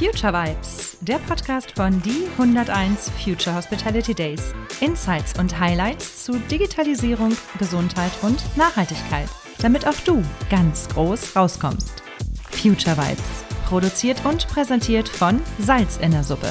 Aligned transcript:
Future 0.00 0.32
Vibes, 0.32 0.96
der 1.02 1.18
Podcast 1.18 1.72
von 1.72 2.00
die 2.00 2.26
101 2.38 3.10
Future 3.22 3.54
Hospitality 3.54 4.14
Days. 4.14 4.54
Insights 4.80 5.38
und 5.38 5.60
Highlights 5.60 6.24
zu 6.24 6.38
Digitalisierung, 6.50 7.36
Gesundheit 7.58 8.12
und 8.22 8.42
Nachhaltigkeit, 8.56 9.28
damit 9.60 9.86
auch 9.86 10.00
du 10.06 10.24
ganz 10.48 10.88
groß 10.88 11.36
rauskommst. 11.36 12.02
Future 12.50 12.96
Vibes, 12.96 13.44
produziert 13.66 14.24
und 14.24 14.48
präsentiert 14.48 15.06
von 15.06 15.38
Salz 15.58 15.98
in 15.98 16.12
der 16.12 16.24
Suppe. 16.24 16.50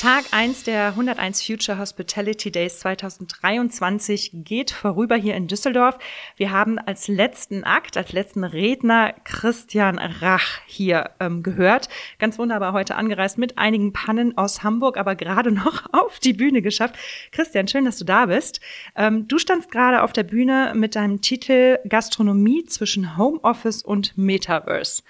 Tag 0.00 0.24
1 0.30 0.62
der 0.62 0.86
101 0.86 1.44
Future 1.44 1.78
Hospitality 1.78 2.50
Days 2.50 2.78
2023 2.78 4.30
geht 4.32 4.70
vorüber 4.70 5.14
hier 5.14 5.34
in 5.34 5.46
Düsseldorf. 5.46 5.98
Wir 6.36 6.52
haben 6.52 6.78
als 6.78 7.06
letzten 7.06 7.64
Akt, 7.64 7.98
als 7.98 8.12
letzten 8.12 8.44
Redner 8.44 9.12
Christian 9.24 9.98
Rach 9.98 10.62
hier 10.64 11.10
ähm, 11.20 11.42
gehört. 11.42 11.90
Ganz 12.18 12.38
wunderbar 12.38 12.72
heute 12.72 12.94
angereist 12.94 13.36
mit 13.36 13.58
einigen 13.58 13.92
Pannen 13.92 14.38
aus 14.38 14.62
Hamburg, 14.62 14.96
aber 14.96 15.16
gerade 15.16 15.52
noch 15.52 15.84
auf 15.92 16.18
die 16.18 16.32
Bühne 16.32 16.62
geschafft. 16.62 16.94
Christian, 17.30 17.68
schön, 17.68 17.84
dass 17.84 17.98
du 17.98 18.06
da 18.06 18.24
bist. 18.24 18.60
Ähm, 18.96 19.28
du 19.28 19.36
standst 19.36 19.70
gerade 19.70 20.00
auf 20.00 20.14
der 20.14 20.22
Bühne 20.22 20.72
mit 20.74 20.96
deinem 20.96 21.20
Titel 21.20 21.78
Gastronomie 21.86 22.64
zwischen 22.64 23.18
Homeoffice 23.18 23.82
und 23.82 24.16
Metaverse. 24.16 25.02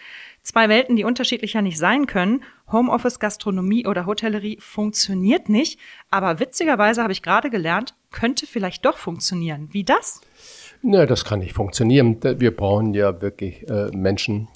Zwei 0.43 0.69
Welten, 0.69 0.97
die 0.97 1.05
unterschiedlicher 1.05 1.63
nicht 1.63 1.79
sein 1.79 2.07
können. 2.07 2.43
Homeoffice, 2.73 3.19
Gastronomie 3.19 3.87
oder 3.87 4.07
Hotellerie 4.07 4.59
funktioniert 4.61 5.49
nicht. 5.49 5.79
Aber 6.11 6.41
witzigerweise 6.41 7.03
habe 7.03 7.13
ich 7.13 7.23
gerade 7.23 7.51
gelernt, 7.51 7.95
könnte 8.11 8.47
vielleicht 8.47 8.85
doch 8.85 8.97
funktionieren. 8.97 9.69
Wie 9.73 9.85
das? 9.85 10.21
Na, 10.83 11.05
das 11.05 11.25
kann 11.25 11.41
nicht 11.41 11.53
funktionieren. 11.53 12.19
Wir 12.23 12.57
brauchen 12.57 12.95
ja 12.95 13.21
wirklich 13.21 13.69
äh, 13.69 13.91
Menschen, 13.95 14.49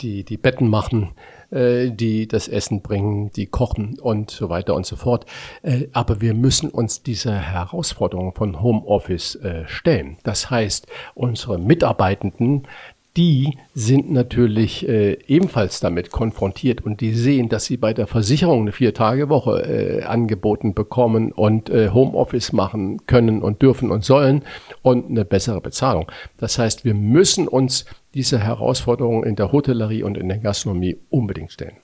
die 0.00 0.24
die 0.24 0.36
Betten 0.36 0.68
machen, 0.68 1.10
äh, 1.50 1.90
die 1.90 2.28
das 2.28 2.48
Essen 2.48 2.82
bringen, 2.82 3.30
die 3.32 3.46
kochen 3.46 3.98
und 3.98 4.30
so 4.30 4.48
weiter 4.48 4.74
und 4.74 4.86
so 4.86 4.96
fort. 4.96 5.26
Äh, 5.62 5.88
aber 5.92 6.20
wir 6.20 6.34
müssen 6.34 6.70
uns 6.70 7.02
dieser 7.02 7.38
Herausforderung 7.38 8.34
von 8.34 8.62
Homeoffice 8.62 9.34
äh, 9.36 9.66
stellen. 9.66 10.18
Das 10.22 10.50
heißt, 10.50 10.86
unsere 11.14 11.58
Mitarbeitenden 11.58 12.66
die 13.18 13.58
sind 13.74 14.12
natürlich 14.12 14.88
äh, 14.88 15.18
ebenfalls 15.26 15.80
damit 15.80 16.12
konfrontiert 16.12 16.82
und 16.82 17.00
die 17.00 17.12
sehen, 17.12 17.48
dass 17.48 17.64
sie 17.64 17.76
bei 17.76 17.92
der 17.92 18.06
Versicherung 18.06 18.60
eine 18.60 18.70
Vier-Tage-Woche 18.70 19.62
äh, 19.62 20.02
angeboten 20.04 20.72
bekommen 20.72 21.32
und 21.32 21.68
äh, 21.68 21.90
Homeoffice 21.90 22.52
machen 22.52 23.04
können 23.06 23.42
und 23.42 23.60
dürfen 23.60 23.90
und 23.90 24.04
sollen 24.04 24.44
und 24.82 25.10
eine 25.10 25.24
bessere 25.24 25.60
Bezahlung. 25.60 26.10
Das 26.36 26.60
heißt, 26.60 26.84
wir 26.84 26.94
müssen 26.94 27.48
uns 27.48 27.86
diese 28.14 28.38
Herausforderungen 28.38 29.24
in 29.24 29.34
der 29.34 29.50
Hotellerie 29.50 30.04
und 30.04 30.16
in 30.16 30.28
der 30.28 30.38
Gastronomie 30.38 30.96
unbedingt 31.10 31.50
stellen. 31.50 31.76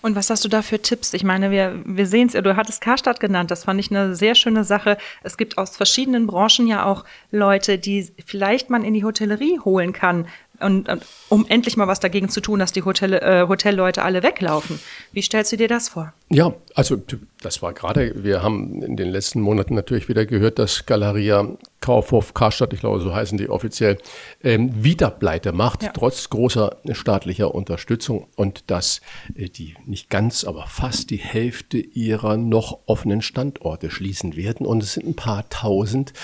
Und 0.00 0.16
was 0.16 0.30
hast 0.30 0.44
du 0.44 0.48
da 0.48 0.62
für 0.62 0.80
Tipps? 0.80 1.12
Ich 1.14 1.24
meine, 1.24 1.50
wir, 1.50 1.80
wir 1.84 2.06
sehen 2.06 2.28
es, 2.28 2.34
du 2.34 2.56
hattest 2.56 2.80
Karstadt 2.80 3.20
genannt, 3.20 3.50
das 3.50 3.64
fand 3.64 3.80
ich 3.80 3.90
eine 3.90 4.14
sehr 4.14 4.34
schöne 4.34 4.64
Sache. 4.64 4.98
Es 5.22 5.36
gibt 5.36 5.58
aus 5.58 5.76
verschiedenen 5.76 6.26
Branchen 6.26 6.66
ja 6.66 6.84
auch 6.84 7.04
Leute, 7.30 7.78
die 7.78 8.08
vielleicht 8.24 8.70
man 8.70 8.84
in 8.84 8.94
die 8.94 9.04
Hotellerie 9.04 9.60
holen 9.60 9.92
kann, 9.92 10.26
und, 10.62 10.88
und, 10.88 11.02
um 11.28 11.46
endlich 11.48 11.76
mal 11.76 11.88
was 11.88 12.00
dagegen 12.00 12.28
zu 12.28 12.40
tun, 12.40 12.58
dass 12.58 12.72
die 12.72 12.82
Hotel, 12.84 13.14
äh, 13.14 13.46
Hotelleute 13.48 14.02
alle 14.02 14.22
weglaufen. 14.22 14.78
Wie 15.12 15.22
stellst 15.22 15.52
du 15.52 15.56
dir 15.56 15.68
das 15.68 15.88
vor? 15.88 16.12
Ja, 16.30 16.54
also 16.74 16.96
das 17.42 17.62
war 17.62 17.72
gerade, 17.72 18.24
wir 18.24 18.42
haben 18.42 18.82
in 18.82 18.96
den 18.96 19.08
letzten 19.08 19.40
Monaten 19.40 19.74
natürlich 19.74 20.08
wieder 20.08 20.26
gehört, 20.26 20.58
dass 20.58 20.86
Galeria 20.86 21.56
Kaufhof 21.82 22.32
Karstadt, 22.32 22.72
ich 22.72 22.80
glaube, 22.80 23.00
so 23.00 23.14
heißen 23.14 23.36
die 23.36 23.50
offiziell, 23.50 23.98
ähm, 24.42 24.82
wieder 24.82 25.10
pleite 25.10 25.52
macht, 25.52 25.82
ja. 25.82 25.90
trotz 25.92 26.30
großer 26.30 26.78
staatlicher 26.92 27.54
Unterstützung 27.54 28.28
und 28.36 28.70
dass 28.70 29.02
äh, 29.34 29.50
die 29.50 29.74
nicht 29.84 30.08
ganz, 30.08 30.44
aber 30.44 30.66
fast 30.66 31.10
die 31.10 31.18
Hälfte 31.18 31.78
ihrer 31.78 32.38
noch 32.38 32.78
offenen 32.86 33.20
Standorte 33.20 33.90
schließen 33.90 34.36
werden. 34.36 34.64
Und 34.64 34.82
es 34.82 34.94
sind 34.94 35.06
ein 35.06 35.16
paar 35.16 35.48
tausend 35.50 36.14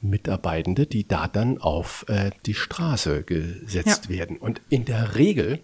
Mitarbeitende, 0.00 0.86
die 0.86 1.06
da 1.06 1.28
dann 1.28 1.58
auf 1.58 2.06
äh, 2.08 2.30
die 2.46 2.54
Straße 2.54 3.24
gesetzt 3.24 4.04
ja. 4.04 4.16
werden. 4.16 4.38
Und 4.38 4.62
in 4.70 4.84
der 4.84 5.16
Regel 5.16 5.60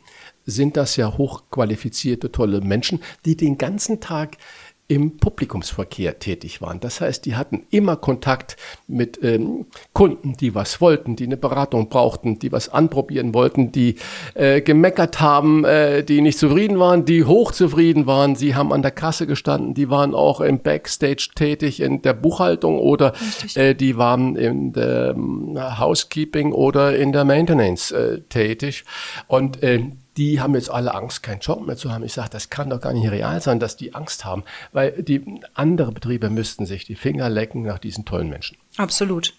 sind 0.46 0.76
das 0.76 0.96
ja 0.96 1.16
hochqualifizierte, 1.16 2.30
tolle 2.30 2.60
Menschen, 2.60 3.00
die 3.24 3.36
den 3.36 3.56
ganzen 3.58 4.00
Tag 4.00 4.36
im 4.86 5.16
Publikumsverkehr 5.16 6.18
tätig 6.18 6.60
waren. 6.60 6.78
Das 6.78 7.00
heißt, 7.00 7.24
die 7.24 7.36
hatten 7.36 7.64
immer 7.70 7.96
Kontakt 7.96 8.58
mit 8.86 9.18
ähm, 9.22 9.66
Kunden, 9.94 10.36
die 10.36 10.54
was 10.54 10.80
wollten, 10.82 11.16
die 11.16 11.24
eine 11.24 11.38
Beratung 11.38 11.88
brauchten, 11.88 12.38
die 12.38 12.52
was 12.52 12.68
anprobieren 12.68 13.32
wollten, 13.32 13.72
die 13.72 13.96
äh, 14.34 14.60
gemeckert 14.60 15.20
haben, 15.20 15.64
äh, 15.64 16.04
die 16.04 16.20
nicht 16.20 16.38
zufrieden 16.38 16.78
waren, 16.78 17.06
die 17.06 17.24
hochzufrieden 17.24 18.06
waren. 18.06 18.36
Sie 18.36 18.54
haben 18.54 18.74
an 18.74 18.82
der 18.82 18.90
Kasse 18.90 19.26
gestanden, 19.26 19.72
die 19.72 19.88
waren 19.88 20.14
auch 20.14 20.42
im 20.42 20.58
Backstage 20.58 21.30
tätig 21.34 21.80
in 21.80 22.02
der 22.02 22.12
Buchhaltung 22.12 22.78
oder 22.78 23.14
äh, 23.54 23.74
die 23.74 23.96
waren 23.96 24.36
in 24.36 24.74
der 24.74 25.16
äh, 25.16 25.78
Housekeeping 25.78 26.52
oder 26.52 26.94
in 26.94 27.12
der 27.12 27.24
Maintenance 27.24 27.90
äh, 27.90 28.20
tätig. 28.28 28.84
Und 29.28 29.62
äh, 29.62 29.84
die 30.16 30.40
haben 30.40 30.54
jetzt 30.54 30.70
alle 30.70 30.94
Angst, 30.94 31.22
keinen 31.22 31.40
Job 31.40 31.66
mehr 31.66 31.76
zu 31.76 31.92
haben. 31.92 32.04
Ich 32.04 32.12
sage, 32.12 32.30
das 32.30 32.50
kann 32.50 32.70
doch 32.70 32.80
gar 32.80 32.92
nicht 32.92 33.10
real 33.10 33.40
sein, 33.40 33.60
dass 33.60 33.76
die 33.76 33.94
Angst 33.94 34.24
haben, 34.24 34.44
weil 34.72 35.02
die 35.02 35.40
andere 35.54 35.92
Betriebe 35.92 36.30
müssten 36.30 36.66
sich 36.66 36.84
die 36.84 36.94
Finger 36.94 37.28
lecken 37.28 37.62
nach 37.62 37.78
diesen 37.78 38.04
tollen 38.04 38.28
Menschen. 38.28 38.56
Absolut. 38.76 39.34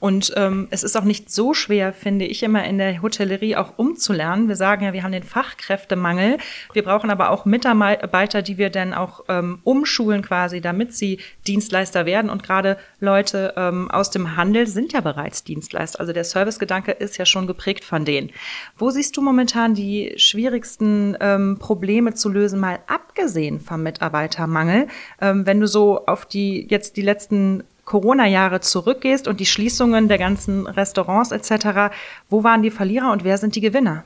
Und 0.00 0.32
ähm, 0.36 0.66
es 0.70 0.82
ist 0.82 0.96
auch 0.96 1.04
nicht 1.04 1.30
so 1.30 1.54
schwer, 1.54 1.92
finde 1.92 2.24
ich, 2.24 2.42
immer 2.42 2.64
in 2.64 2.78
der 2.78 3.02
Hotellerie 3.02 3.54
auch 3.54 3.74
umzulernen. 3.76 4.48
Wir 4.48 4.56
sagen 4.56 4.84
ja, 4.84 4.92
wir 4.92 5.04
haben 5.04 5.12
den 5.12 5.22
Fachkräftemangel. 5.22 6.38
Wir 6.72 6.82
brauchen 6.82 7.10
aber 7.10 7.30
auch 7.30 7.44
Mitarbeiter, 7.44 8.42
die 8.42 8.58
wir 8.58 8.70
dann 8.70 8.94
auch 8.94 9.24
ähm, 9.28 9.60
umschulen 9.62 10.22
quasi, 10.22 10.60
damit 10.60 10.94
sie 10.94 11.20
Dienstleister 11.46 12.04
werden. 12.04 12.30
Und 12.30 12.42
gerade 12.42 12.78
Leute 12.98 13.54
ähm, 13.56 13.90
aus 13.90 14.10
dem 14.10 14.36
Handel 14.36 14.66
sind 14.66 14.92
ja 14.92 15.02
bereits 15.02 15.44
Dienstleister. 15.44 16.00
Also 16.00 16.12
der 16.12 16.24
Servicegedanke 16.24 16.92
ist 16.92 17.18
ja 17.18 17.26
schon 17.26 17.46
geprägt 17.46 17.84
von 17.84 18.04
denen. 18.04 18.30
Wo 18.76 18.90
siehst 18.90 19.16
du 19.16 19.22
momentan 19.22 19.74
die 19.74 20.14
schwierigsten 20.16 21.16
ähm, 21.20 21.58
Probleme 21.60 22.14
zu 22.14 22.28
lösen, 22.28 22.58
mal 22.58 22.80
abgesehen 22.88 23.60
vom 23.60 23.82
Mitarbeitermangel? 23.82 24.88
Ähm, 25.20 25.46
wenn 25.46 25.60
du 25.60 25.68
so 25.68 26.06
auf 26.06 26.26
die 26.26 26.66
jetzt 26.68 26.96
die 26.96 27.02
letzten 27.02 27.64
Corona-Jahre 27.90 28.60
zurückgehst 28.60 29.26
und 29.26 29.40
die 29.40 29.46
Schließungen 29.46 30.06
der 30.06 30.18
ganzen 30.18 30.68
Restaurants 30.68 31.32
etc., 31.32 31.92
wo 32.28 32.44
waren 32.44 32.62
die 32.62 32.70
Verlierer 32.70 33.10
und 33.10 33.24
wer 33.24 33.36
sind 33.36 33.56
die 33.56 33.60
Gewinner? 33.60 34.04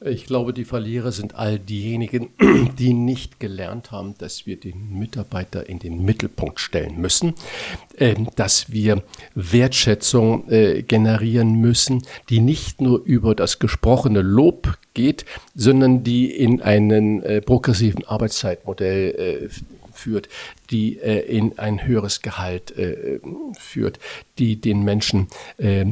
Ich 0.00 0.26
glaube, 0.26 0.52
die 0.52 0.64
Verlierer 0.64 1.10
sind 1.10 1.34
all 1.34 1.58
diejenigen, 1.58 2.28
die 2.78 2.94
nicht 2.94 3.40
gelernt 3.40 3.90
haben, 3.90 4.14
dass 4.18 4.46
wir 4.46 4.54
den 4.54 4.96
Mitarbeiter 4.96 5.68
in 5.68 5.80
den 5.80 6.04
Mittelpunkt 6.04 6.60
stellen 6.60 7.00
müssen, 7.00 7.34
ähm, 7.98 8.28
dass 8.36 8.70
wir 8.70 9.02
Wertschätzung 9.34 10.48
äh, 10.48 10.84
generieren 10.84 11.54
müssen, 11.60 12.02
die 12.28 12.38
nicht 12.38 12.80
nur 12.80 13.02
über 13.04 13.34
das 13.34 13.58
gesprochene 13.58 14.22
Lob 14.22 14.78
geht, 14.94 15.24
sondern 15.56 16.04
die 16.04 16.30
in 16.30 16.62
einen 16.62 17.24
äh, 17.24 17.40
progressiven 17.40 18.04
Arbeitszeitmodell 18.06 19.48
äh, 19.50 19.77
führt, 19.98 20.28
die 20.70 20.98
äh, 20.98 21.20
in 21.20 21.58
ein 21.58 21.84
höheres 21.86 22.22
Gehalt 22.22 22.76
äh, 22.78 23.20
führt, 23.58 23.98
die 24.38 24.60
den 24.60 24.82
Menschen 24.84 25.28
äh, 25.58 25.84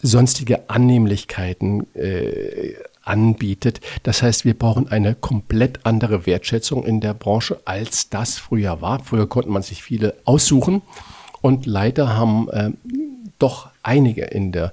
sonstige 0.00 0.70
Annehmlichkeiten 0.70 1.92
äh, 1.94 2.74
anbietet. 3.02 3.80
Das 4.02 4.22
heißt, 4.22 4.44
wir 4.44 4.54
brauchen 4.54 4.88
eine 4.88 5.14
komplett 5.14 5.84
andere 5.84 6.26
Wertschätzung 6.26 6.84
in 6.84 7.00
der 7.00 7.14
Branche, 7.14 7.60
als 7.64 8.10
das 8.10 8.38
früher 8.38 8.80
war. 8.80 9.02
Früher 9.02 9.28
konnte 9.28 9.50
man 9.50 9.62
sich 9.62 9.82
viele 9.82 10.14
aussuchen 10.24 10.82
und 11.40 11.66
leider 11.66 12.16
haben 12.16 12.48
äh, 12.50 12.70
doch 13.38 13.70
einige 13.82 14.24
in 14.24 14.52
der 14.52 14.72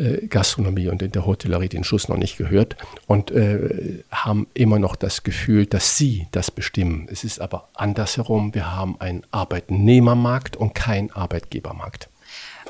äh, 0.00 0.26
Gastronomie 0.26 0.88
und 0.88 1.02
in 1.02 1.12
der 1.12 1.26
Hotellerie 1.26 1.68
den 1.68 1.84
Schuss 1.84 2.08
noch 2.08 2.16
nicht 2.16 2.38
gehört 2.38 2.76
und 3.06 3.30
äh, 3.30 4.02
haben 4.10 4.46
immer 4.54 4.78
noch 4.78 4.96
das 4.96 5.22
Gefühl, 5.22 5.66
dass 5.66 5.96
sie 5.96 6.26
das 6.32 6.50
bestimmen. 6.50 7.06
Es 7.10 7.22
ist 7.22 7.40
aber 7.40 7.68
andersherum. 7.74 8.54
Wir 8.54 8.74
haben 8.74 9.00
einen 9.00 9.24
Arbeitnehmermarkt 9.30 10.56
und 10.56 10.74
keinen 10.74 11.10
Arbeitgebermarkt. 11.10 12.08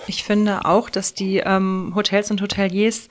Ich 0.06 0.24
finde 0.24 0.64
auch, 0.64 0.90
dass 0.90 1.14
die 1.14 1.38
ähm, 1.38 1.92
Hotels 1.94 2.30
und 2.30 2.42
Hoteliers 2.42 3.08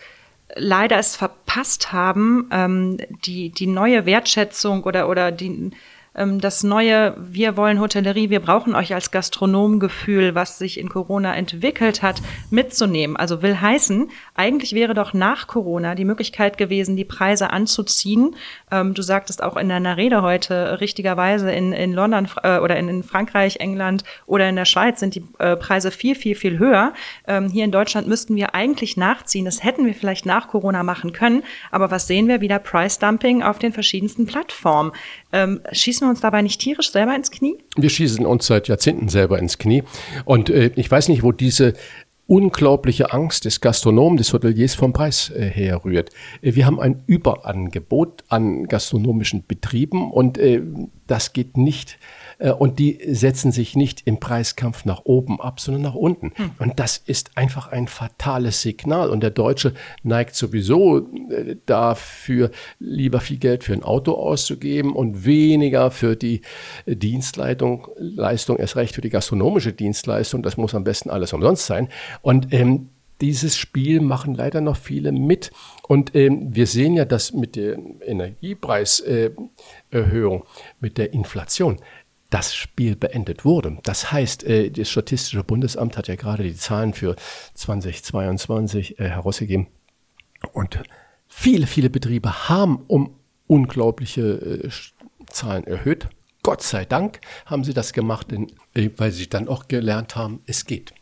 leider 0.55 0.97
es 0.97 1.15
verpasst 1.15 1.91
haben, 1.91 2.49
ähm, 2.51 2.97
die, 3.25 3.49
die 3.51 3.67
neue 3.67 4.05
Wertschätzung 4.05 4.83
oder, 4.83 5.07
oder 5.07 5.31
die 5.31 5.71
das 6.13 6.63
neue 6.63 7.15
Wir 7.19 7.55
wollen 7.55 7.79
Hotellerie, 7.79 8.29
wir 8.29 8.39
brauchen 8.39 8.75
euch 8.75 8.93
als 8.93 9.11
Gastronomgefühl, 9.11 10.33
was 10.33 10.57
sich 10.57 10.79
in 10.79 10.89
Corona 10.89 11.35
entwickelt 11.35 12.01
hat, 12.01 12.21
mitzunehmen. 12.49 13.15
Also 13.15 13.41
will 13.41 13.61
heißen, 13.61 14.09
eigentlich 14.33 14.73
wäre 14.73 14.93
doch 14.93 15.13
nach 15.13 15.47
Corona 15.47 15.95
die 15.95 16.05
Möglichkeit 16.05 16.57
gewesen, 16.57 16.95
die 16.95 17.05
Preise 17.05 17.51
anzuziehen. 17.51 18.35
Ähm, 18.71 18.95
du 18.95 19.01
sagtest 19.03 19.43
auch 19.43 19.55
in 19.55 19.69
deiner 19.69 19.97
Rede 19.97 20.21
heute 20.23 20.81
richtigerweise 20.81 21.51
in, 21.51 21.73
in 21.73 21.93
London 21.93 22.27
äh, 22.43 22.57
oder 22.57 22.77
in, 22.77 22.89
in, 22.89 23.03
Frankreich, 23.03 23.57
England 23.59 24.03
oder 24.25 24.49
in 24.49 24.55
der 24.55 24.65
Schweiz 24.65 24.99
sind 24.99 25.15
die 25.15 25.23
äh, 25.37 25.55
Preise 25.55 25.91
viel, 25.91 26.15
viel, 26.15 26.35
viel 26.35 26.57
höher. 26.57 26.93
Ähm, 27.27 27.49
hier 27.49 27.65
in 27.65 27.71
Deutschland 27.71 28.07
müssten 28.07 28.35
wir 28.35 28.55
eigentlich 28.55 28.97
nachziehen. 28.97 29.45
Das 29.45 29.63
hätten 29.63 29.85
wir 29.85 29.93
vielleicht 29.93 30.25
nach 30.25 30.47
Corona 30.47 30.81
machen 30.81 31.13
können. 31.13 31.43
Aber 31.71 31.91
was 31.91 32.07
sehen 32.07 32.27
wir? 32.27 32.41
Wieder 32.41 32.59
Price 32.59 32.97
Dumping 32.97 33.43
auf 33.43 33.59
den 33.59 33.73
verschiedensten 33.73 34.25
Plattformen. 34.25 34.91
Ähm, 35.31 35.61
schießen 35.71 36.07
wir 36.07 36.09
uns 36.09 36.21
dabei 36.21 36.41
nicht 36.41 36.59
tierisch 36.59 36.91
selber 36.91 37.15
ins 37.15 37.31
Knie? 37.31 37.57
Wir 37.75 37.89
schießen 37.89 38.25
uns 38.25 38.47
seit 38.47 38.67
Jahrzehnten 38.67 39.09
selber 39.09 39.39
ins 39.39 39.57
Knie. 39.57 39.83
Und 40.25 40.49
äh, 40.49 40.71
ich 40.75 40.89
weiß 40.89 41.09
nicht, 41.09 41.23
wo 41.23 41.31
diese 41.31 41.73
unglaubliche 42.29 43.11
Angst 43.11 43.45
des 43.45 43.59
Gastronomen, 43.59 44.17
des 44.17 44.31
Hoteliers 44.31 44.75
vom 44.75 44.93
Preis 44.93 45.31
äh, 45.31 45.45
herrührt. 45.45 46.11
Äh, 46.41 46.53
wir 46.53 46.67
haben 46.67 46.79
ein 46.79 47.03
Überangebot 47.07 48.23
an 48.29 48.67
gastronomischen 48.67 49.45
Betrieben 49.47 50.11
und 50.11 50.37
äh, 50.37 50.61
das 51.07 51.33
geht 51.33 51.57
nicht 51.57 51.97
und 52.39 52.79
die 52.79 52.99
setzen 53.05 53.51
sich 53.51 53.75
nicht 53.75 54.03
im 54.05 54.19
Preiskampf 54.19 54.85
nach 54.85 55.01
oben 55.03 55.41
ab, 55.41 55.59
sondern 55.59 55.83
nach 55.83 55.95
unten. 55.95 56.31
Hm. 56.35 56.51
Und 56.57 56.79
das 56.79 56.97
ist 56.97 57.35
einfach 57.35 57.67
ein 57.67 57.87
fatales 57.87 58.61
Signal. 58.61 59.09
Und 59.09 59.21
der 59.21 59.31
Deutsche 59.31 59.73
neigt 60.03 60.35
sowieso 60.35 60.99
äh, 61.29 61.57
dafür, 61.65 62.51
lieber 62.79 63.19
viel 63.19 63.37
Geld 63.37 63.65
für 63.65 63.73
ein 63.73 63.83
Auto 63.83 64.13
auszugeben 64.13 64.93
und 64.93 65.25
weniger 65.25 65.91
für 65.91 66.15
die 66.15 66.41
Dienstleistung, 66.85 67.87
Leistung, 67.97 68.57
erst 68.57 68.77
recht 68.77 68.95
für 68.95 69.01
die 69.01 69.09
gastronomische 69.09 69.73
Dienstleistung. 69.73 70.41
Das 70.41 70.55
muss 70.55 70.73
am 70.73 70.85
besten 70.85 71.09
alles 71.09 71.33
umsonst 71.33 71.65
sein. 71.65 71.89
Und 72.21 72.53
ähm, 72.53 72.89
dieses 73.21 73.57
Spiel 73.57 73.99
machen 73.99 74.33
leider 74.33 74.61
noch 74.61 74.77
viele 74.77 75.11
mit. 75.11 75.51
Und 75.87 76.15
ähm, 76.15 76.55
wir 76.55 76.65
sehen 76.67 76.93
ja, 76.93 77.03
dass 77.05 77.33
mit 77.33 77.55
der 77.55 77.77
Energiepreiserhöhung, 78.01 79.37
äh, 79.91 80.45
mit 80.79 80.97
der 80.97 81.13
Inflation, 81.13 81.77
das 82.29 82.55
Spiel 82.55 82.95
beendet 82.95 83.45
wurde. 83.45 83.77
Das 83.83 84.11
heißt, 84.11 84.43
äh, 84.43 84.69
das 84.69 84.89
Statistische 84.89 85.43
Bundesamt 85.43 85.97
hat 85.97 86.07
ja 86.07 86.15
gerade 86.15 86.43
die 86.43 86.55
Zahlen 86.55 86.93
für 86.93 87.15
2022 87.55 88.99
äh, 88.99 89.09
herausgegeben. 89.09 89.67
Und 90.53 90.81
viele, 91.27 91.67
viele 91.67 91.89
Betriebe 91.89 92.49
haben 92.49 92.83
um 92.87 93.15
unglaubliche 93.47 94.21
äh, 94.21 94.69
Zahlen 95.27 95.65
erhöht. 95.65 96.07
Gott 96.43 96.61
sei 96.61 96.85
Dank 96.85 97.19
haben 97.45 97.63
sie 97.63 97.73
das 97.73 97.93
gemacht, 97.93 98.27
weil 98.73 99.11
sie 99.11 99.27
dann 99.27 99.47
auch 99.47 99.67
gelernt 99.67 100.15
haben, 100.15 100.41
es 100.45 100.65
geht. 100.65 100.93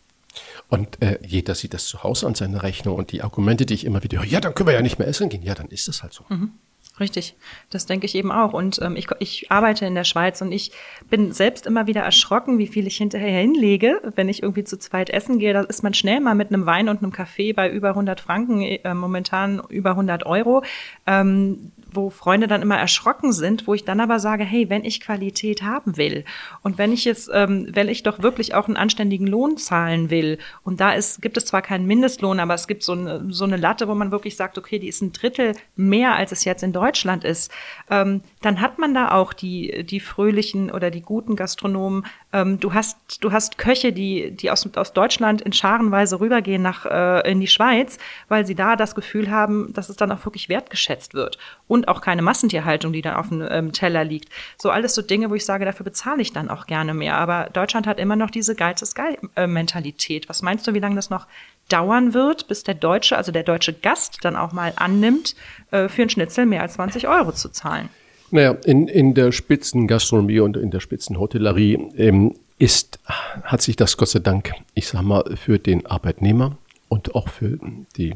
Und 0.70 1.02
äh, 1.02 1.20
jeder 1.26 1.56
sieht 1.56 1.74
das 1.74 1.86
zu 1.86 2.04
Hause 2.04 2.28
an 2.28 2.36
seiner 2.36 2.64
Rechnung 2.64 2.96
und 2.96 3.12
die 3.12 3.22
Argumente, 3.22 3.66
die 3.66 3.74
ich 3.74 3.86
immer 3.86 4.04
wieder 4.04 4.20
höre, 4.20 4.26
ja, 4.26 4.40
dann 4.40 4.54
können 4.54 4.68
wir 4.68 4.74
ja 4.74 4.82
nicht 4.82 5.00
mehr 5.00 5.08
essen 5.08 5.30
gehen. 5.30 5.44
Ja, 5.44 5.56
dann 5.56 5.68
ist 5.68 5.88
das 5.88 6.04
halt 6.04 6.14
so. 6.14 6.26
Mhm. 6.30 6.54
Richtig, 7.00 7.36
das 7.70 7.86
denke 7.86 8.08
ich 8.08 8.16
eben 8.16 8.32
auch. 8.32 8.54
Und 8.54 8.80
ähm, 8.82 8.96
ich, 8.96 9.08
ich 9.20 9.52
arbeite 9.52 9.86
in 9.86 9.94
der 9.94 10.04
Schweiz 10.04 10.42
und 10.42 10.52
ich 10.52 10.72
bin 11.10 11.32
selbst 11.32 11.68
immer 11.68 11.86
wieder 11.86 12.02
erschrocken, 12.02 12.58
wie 12.58 12.66
viel 12.66 12.88
ich 12.88 12.98
hinterher 12.98 13.40
hinlege, 13.40 14.02
wenn 14.16 14.30
ich 14.30 14.42
irgendwie 14.42 14.64
zu 14.64 14.80
zweit 14.80 15.12
essen 15.12 15.38
gehe. 15.38 15.54
Da 15.54 15.62
ist 15.62 15.84
man 15.84 15.94
schnell 15.94 16.20
mal 16.22 16.34
mit 16.34 16.52
einem 16.52 16.66
Wein 16.66 16.90
und 16.90 17.04
einem 17.04 17.12
Kaffee 17.12 17.54
bei 17.54 17.70
über 17.70 17.90
100 17.90 18.20
Franken, 18.20 18.62
äh, 18.64 18.94
momentan 18.96 19.62
über 19.70 19.92
100 19.92 20.26
Euro. 20.26 20.64
Ähm, 21.06 21.72
wo 21.92 22.10
Freunde 22.10 22.48
dann 22.48 22.62
immer 22.62 22.78
erschrocken 22.78 23.32
sind, 23.32 23.68
wo 23.68 23.74
ich 23.74 23.86
dann 23.86 24.00
aber 24.00 24.20
sage, 24.20 24.44
hey, 24.44 24.70
wenn 24.70 24.86
ich 24.86 25.02
Qualität 25.02 25.62
haben 25.62 25.98
will 25.98 26.26
und 26.62 26.78
wenn 26.78 26.92
ich 26.92 27.06
jetzt, 27.06 27.30
ähm, 27.34 27.68
wenn 27.72 27.90
ich 27.90 28.04
doch 28.04 28.22
wirklich 28.22 28.56
auch 28.56 28.68
einen 28.68 28.78
anständigen 28.78 29.28
Lohn 29.28 29.58
zahlen 29.58 30.10
will 30.10 30.38
und 30.64 30.80
da 30.80 30.94
ist, 30.94 31.22
gibt 31.22 31.38
es 31.38 31.46
zwar 31.46 31.62
keinen 31.62 31.86
Mindestlohn, 31.86 32.40
aber 32.40 32.54
es 32.54 32.68
gibt 32.68 32.84
so 32.84 32.94
eine, 32.94 33.26
so 33.30 33.46
eine 33.46 33.58
Latte, 33.58 33.88
wo 33.88 33.96
man 33.96 34.12
wirklich 34.12 34.36
sagt, 34.36 34.58
okay, 34.58 34.80
die 34.80 34.88
ist 34.88 35.02
ein 35.02 35.14
Drittel 35.14 35.54
mehr, 35.76 36.16
als 36.16 36.32
es 36.32 36.44
jetzt 36.44 36.64
in 36.64 36.74
Deutschland 36.74 37.24
ist, 37.24 37.52
ähm, 37.90 38.22
dann 38.42 38.62
hat 38.62 38.80
man 38.80 38.94
da 38.94 39.12
auch 39.12 39.34
die, 39.34 39.84
die 39.84 40.00
fröhlichen 40.00 40.72
oder 40.72 40.92
die 40.92 41.02
guten 41.02 41.36
Gastronomen. 41.36 42.06
Ähm, 42.34 42.60
du 42.60 42.74
hast, 42.74 43.24
du 43.24 43.32
hast 43.32 43.58
Köche, 43.58 43.94
die, 43.94 44.32
die 44.32 44.52
aus, 44.52 44.68
aus 44.76 44.94
Deutschland 44.94 45.42
in 45.42 45.54
Scharenweise 45.54 46.20
rübergehen 46.20 46.62
nach, 46.62 46.86
äh, 46.86 47.32
in 47.32 47.40
die 47.40 47.48
Schweiz, 47.48 47.98
weil 48.28 48.46
sie 48.46 48.56
da 48.56 48.76
das 48.76 48.96
Gefühl 48.96 49.32
haben, 49.32 49.74
dass 49.74 49.90
es 49.90 49.96
dann 49.96 50.12
auch 50.12 50.26
wirklich 50.26 50.50
wertgeschätzt 50.50 51.14
wird. 51.14 51.38
Und 51.68 51.77
auch 51.86 52.02
keine 52.02 52.22
Massentierhaltung, 52.22 52.94
die 52.94 53.02
dann 53.02 53.16
auf 53.16 53.30
dem 53.30 53.46
ähm, 53.50 53.72
Teller 53.72 54.04
liegt. 54.04 54.30
So 54.58 54.70
alles 54.70 54.96
so 54.96 55.02
Dinge, 55.02 55.30
wo 55.30 55.36
ich 55.36 55.46
sage, 55.46 55.66
dafür 55.66 55.84
bezahle 55.84 56.22
ich 56.22 56.34
dann 56.34 56.50
auch 56.50 56.66
gerne 56.66 56.94
mehr. 56.94 57.18
Aber 57.18 57.50
Deutschland 57.52 57.88
hat 57.88 58.00
immer 58.00 58.16
noch 58.16 58.30
diese 58.30 58.56
Geiz 58.56 58.82
ist 58.82 58.96
geil 58.96 59.18
äh, 59.36 59.48
Mentalität. 59.48 60.30
Was 60.30 60.42
meinst 60.42 60.66
du, 60.68 60.74
wie 60.74 60.80
lange 60.80 60.96
das 60.96 61.10
noch 61.10 61.28
dauern 61.70 62.14
wird, 62.14 62.48
bis 62.48 62.64
der 62.64 62.76
Deutsche, 62.76 63.18
also 63.18 63.32
der 63.32 63.44
deutsche 63.44 63.74
Gast 63.74 64.20
dann 64.22 64.36
auch 64.36 64.54
mal 64.54 64.74
annimmt, 64.76 65.36
äh, 65.72 65.90
für 65.90 66.04
einen 66.04 66.10
Schnitzel 66.10 66.46
mehr 66.46 66.62
als 66.62 66.74
20 66.74 67.08
Euro 67.08 67.32
zu 67.32 67.50
zahlen? 67.50 67.90
Naja, 68.32 68.56
in, 68.66 68.88
in 68.88 69.14
der 69.14 69.32
Spitzengastronomie 69.32 70.40
und 70.40 70.58
in 70.58 70.72
der 70.72 70.80
Spitzenhotellerie 70.80 71.76
ähm, 71.98 72.36
ist, 72.60 73.00
hat 73.44 73.62
sich 73.62 73.76
das 73.76 73.98
Gott 73.98 74.10
sei 74.10 74.20
Dank, 74.20 74.52
ich 74.74 74.88
sag 74.88 75.02
mal, 75.04 75.38
für 75.38 75.60
den 75.60 75.86
Arbeitnehmer 75.86 76.58
und 76.90 77.16
auch 77.16 77.30
für 77.30 77.60
die 77.96 78.16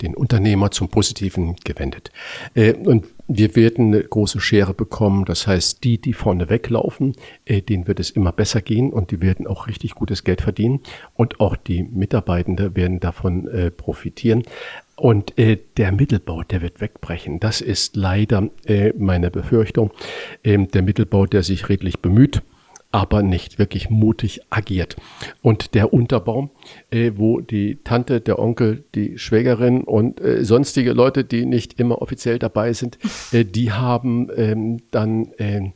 den 0.00 0.14
Unternehmer 0.14 0.70
zum 0.70 0.88
Positiven 0.88 1.56
gewendet. 1.64 2.10
Äh, 2.54 2.74
und 2.74 3.06
wir 3.26 3.56
werden 3.56 3.94
eine 3.94 4.02
große 4.02 4.40
Schere 4.40 4.74
bekommen. 4.74 5.24
Das 5.24 5.46
heißt, 5.46 5.82
die, 5.84 5.98
die 5.98 6.12
vorne 6.12 6.50
weglaufen, 6.50 7.14
äh, 7.46 7.62
denen 7.62 7.86
wird 7.86 8.00
es 8.00 8.10
immer 8.10 8.32
besser 8.32 8.60
gehen 8.60 8.92
und 8.92 9.10
die 9.10 9.22
werden 9.22 9.46
auch 9.46 9.66
richtig 9.66 9.94
gutes 9.94 10.24
Geld 10.24 10.42
verdienen. 10.42 10.80
Und 11.14 11.40
auch 11.40 11.56
die 11.56 11.82
Mitarbeitenden 11.82 12.76
werden 12.76 13.00
davon 13.00 13.48
profitieren. 13.76 14.42
Und 14.96 15.34
der 15.36 15.92
Mittelbau, 15.92 16.42
der 16.42 16.62
wird 16.62 16.80
wegbrechen. 16.80 17.40
Das 17.40 17.60
ist 17.60 17.96
leider 17.96 18.48
meine 18.96 19.30
Befürchtung. 19.30 19.90
Ähm, 20.44 20.70
der 20.70 20.82
Mittelbau, 20.82 21.26
der 21.26 21.42
sich 21.42 21.68
redlich 21.68 22.00
bemüht, 22.00 22.42
aber 22.94 23.24
nicht 23.24 23.58
wirklich 23.58 23.90
mutig 23.90 24.42
agiert. 24.50 24.94
Und 25.42 25.74
der 25.74 25.92
Unterbaum, 25.92 26.50
äh, 26.92 27.10
wo 27.16 27.40
die 27.40 27.78
Tante, 27.82 28.20
der 28.20 28.38
Onkel, 28.38 28.84
die 28.94 29.18
Schwägerin 29.18 29.82
und 29.82 30.20
äh, 30.20 30.44
sonstige 30.44 30.92
Leute, 30.92 31.24
die 31.24 31.44
nicht 31.44 31.80
immer 31.80 32.00
offiziell 32.00 32.38
dabei 32.38 32.72
sind, 32.72 32.98
äh, 33.32 33.44
die 33.44 33.72
haben 33.72 34.30
ähm, 34.36 34.80
dann 34.92 35.32
äh, 35.38 35.72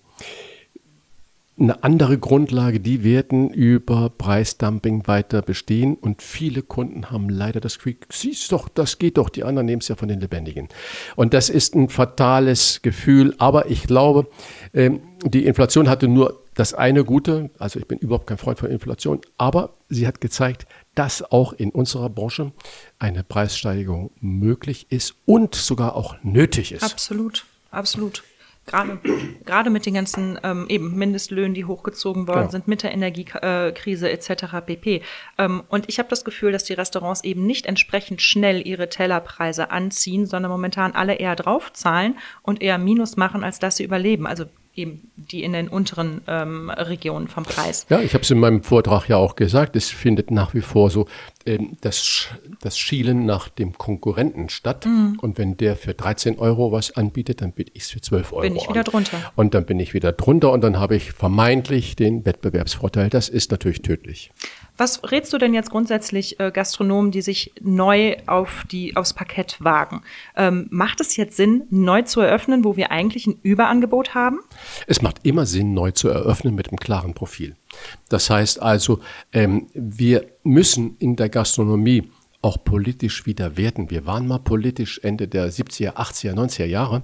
eine 1.59 1.83
andere 1.83 2.19
Grundlage, 2.19 2.79
die 2.79 3.03
werden 3.03 3.51
über 3.51 4.11
Preisdumping 4.17 5.09
weiter 5.09 5.43
bestehen 5.43 5.97
und 5.97 6.23
viele 6.23 6.63
Kunden 6.63 7.11
haben 7.11 7.29
leider 7.29 7.59
das 7.59 7.79
Gefühl, 7.79 7.97
siehst 8.11 8.53
doch, 8.53 8.69
das 8.69 8.99
geht 8.99 9.19
doch, 9.19 9.29
die 9.29 9.43
anderen 9.43 9.67
nehmen 9.67 9.81
es 9.81 9.89
ja 9.89 9.97
von 9.97 10.07
den 10.07 10.21
Lebendigen. 10.21 10.69
Und 11.17 11.35
das 11.35 11.51
ist 11.51 11.75
ein 11.75 11.89
fatales 11.89 12.81
Gefühl, 12.83 13.35
aber 13.39 13.69
ich 13.71 13.89
glaube, 13.89 14.29
ähm, 14.73 15.01
die 15.25 15.47
Inflation 15.47 15.89
hatte 15.89 16.07
nur 16.07 16.45
das 16.59 16.75
eine 16.75 17.05
Gute, 17.05 17.51
also 17.61 17.79
ich 17.79 17.87
bin 17.87 17.99
überhaupt 17.99 18.27
kein 18.27 18.37
Freund 18.37 18.59
von 18.59 18.69
Inflation, 18.69 19.21
aber 19.37 19.75
sie 19.89 20.09
hat 20.09 20.21
gezeigt, 20.21 20.67
dass 20.97 21.23
auch 21.23 21.53
in 21.53 21.71
unserer 21.71 22.11
Branche 22.11 22.51
eine 22.99 23.23
Preissteigerung 23.23 24.11
möglich 24.21 24.89
ist 24.91 25.15
und 25.25 25.55
sogar 25.55 25.95
auch 25.95 26.17
nötig 26.25 26.73
ist. 26.73 26.83
Absolut, 26.83 27.47
absolut. 27.71 28.25
Gerade, 28.67 28.99
gerade 29.47 29.71
mit 29.71 29.87
den 29.87 29.95
ganzen 29.95 30.37
ähm, 30.43 30.67
eben 30.69 30.97
Mindestlöhnen, 30.97 31.55
die 31.55 31.65
hochgezogen 31.65 32.27
worden 32.27 32.41
genau. 32.41 32.51
sind, 32.51 32.67
mit 32.67 32.83
der 32.83 32.93
Energiekrise 32.93 34.11
etc. 34.11 34.57
pp. 34.67 35.03
Ähm, 35.39 35.63
und 35.69 35.89
ich 35.89 36.01
habe 36.01 36.09
das 36.09 36.25
Gefühl, 36.25 36.51
dass 36.51 36.65
die 36.65 36.75
Restaurants 36.75 37.23
eben 37.23 37.47
nicht 37.47 37.67
entsprechend 37.67 38.21
schnell 38.21 38.67
ihre 38.67 38.89
Tellerpreise 38.89 39.71
anziehen, 39.71 40.27
sondern 40.27 40.51
momentan 40.51 40.93
alle 40.93 41.15
eher 41.15 41.37
draufzahlen 41.37 42.19
und 42.43 42.61
eher 42.61 42.79
Minus 42.79 43.17
machen, 43.17 43.45
als 43.45 43.61
dass 43.61 43.77
sie 43.77 43.85
überleben. 43.85 44.27
Also 44.27 44.47
eben 44.79 45.11
die 45.17 45.43
in 45.43 45.53
den 45.53 45.69
unteren 45.69 46.23
ähm, 46.27 46.71
Regionen 46.71 47.29
vom 47.29 47.45
Preis. 47.45 47.87
Ja, 47.91 48.01
ich 48.01 48.15
habe 48.15 48.23
es 48.23 48.31
in 48.31 48.39
meinem 48.39 48.63
Vortrag 48.63 49.09
ja 49.09 49.17
auch 49.17 49.37
gesagt, 49.37 49.77
es 49.77 49.91
findet 49.91 50.31
nach 50.31 50.55
wie 50.55 50.61
vor 50.61 50.91
so 50.91 51.07
das, 51.81 52.27
das 52.61 52.79
Schielen 52.79 53.25
nach 53.25 53.49
dem 53.49 53.77
Konkurrenten 53.77 54.49
statt. 54.49 54.87
Mhm. 54.87 55.19
Und 55.21 55.39
wenn 55.39 55.57
der 55.57 55.77
für 55.77 55.95
13 55.95 56.39
Euro 56.39 56.73
was 56.73 56.97
anbietet, 56.97 57.41
dann 57.41 57.53
biete 57.53 57.73
ich 57.75 57.85
es 57.85 57.91
für 57.91 58.01
12 58.01 58.33
Euro 58.33 58.43
Bin 58.43 58.57
ich 58.57 58.69
wieder 58.69 58.81
an. 58.81 58.85
drunter. 58.85 59.33
Und 59.37 59.55
dann 59.55 59.65
bin 59.65 59.81
ich 59.81 59.95
wieder 59.95 60.13
drunter 60.13 60.53
und 60.53 60.63
dann 60.63 60.79
habe 60.79 60.97
ich 60.97 61.13
vermeintlich 61.13 61.97
den 61.97 62.25
Wettbewerbsvorteil. 62.25 63.09
Das 63.09 63.29
ist 63.29 63.51
natürlich 63.51 63.83
tödlich. 63.83 64.31
Was 64.77 65.11
rätst 65.11 65.33
du 65.33 65.39
denn 65.39 65.55
jetzt 65.55 65.71
grundsätzlich 65.71 66.39
äh, 66.39 66.53
Gastronomen, 66.53 67.11
die 67.11 67.23
sich 67.23 67.53
neu 67.61 68.17
auf 68.27 68.65
die, 68.71 68.95
aufs 68.97 69.13
Parkett 69.13 69.57
wagen? 69.59 70.03
Ähm, 70.37 70.69
macht 70.71 71.01
es 71.01 71.17
jetzt 71.17 71.37
Sinn, 71.37 71.65
neu 71.71 72.03
zu 72.03 72.21
eröffnen, 72.21 72.63
wo 72.63 72.77
wir 72.77 72.93
eigentlich 72.93 73.27
ein 73.27 73.41
Überangebot 73.43 74.15
haben? 74.15 74.39
Es 74.87 75.03
macht 75.03 75.25
immer 75.25 75.47
Sinn, 75.47 75.75
neu 75.75 75.91
zu 75.91 76.09
eröffnen 76.09 76.55
mit 76.55 76.69
einem 76.69 76.79
klaren 76.79 77.15
Profil. 77.15 77.57
Das 78.09 78.31
heißt 78.31 78.63
also, 78.63 79.01
ähm, 79.33 79.69
wir 79.75 80.27
müssen 80.43 80.97
in 80.99 81.17
der 81.17 81.29
Gastronomie 81.29 82.11
auch 82.41 82.63
politisch 82.63 83.27
wieder 83.27 83.57
werden. 83.57 83.91
Wir 83.91 84.07
waren 84.07 84.27
mal 84.27 84.39
politisch 84.39 85.01
Ende 85.03 85.27
der 85.27 85.51
70er, 85.51 85.95
80er, 85.95 86.35
90er 86.35 86.67
Jahre 86.67 87.03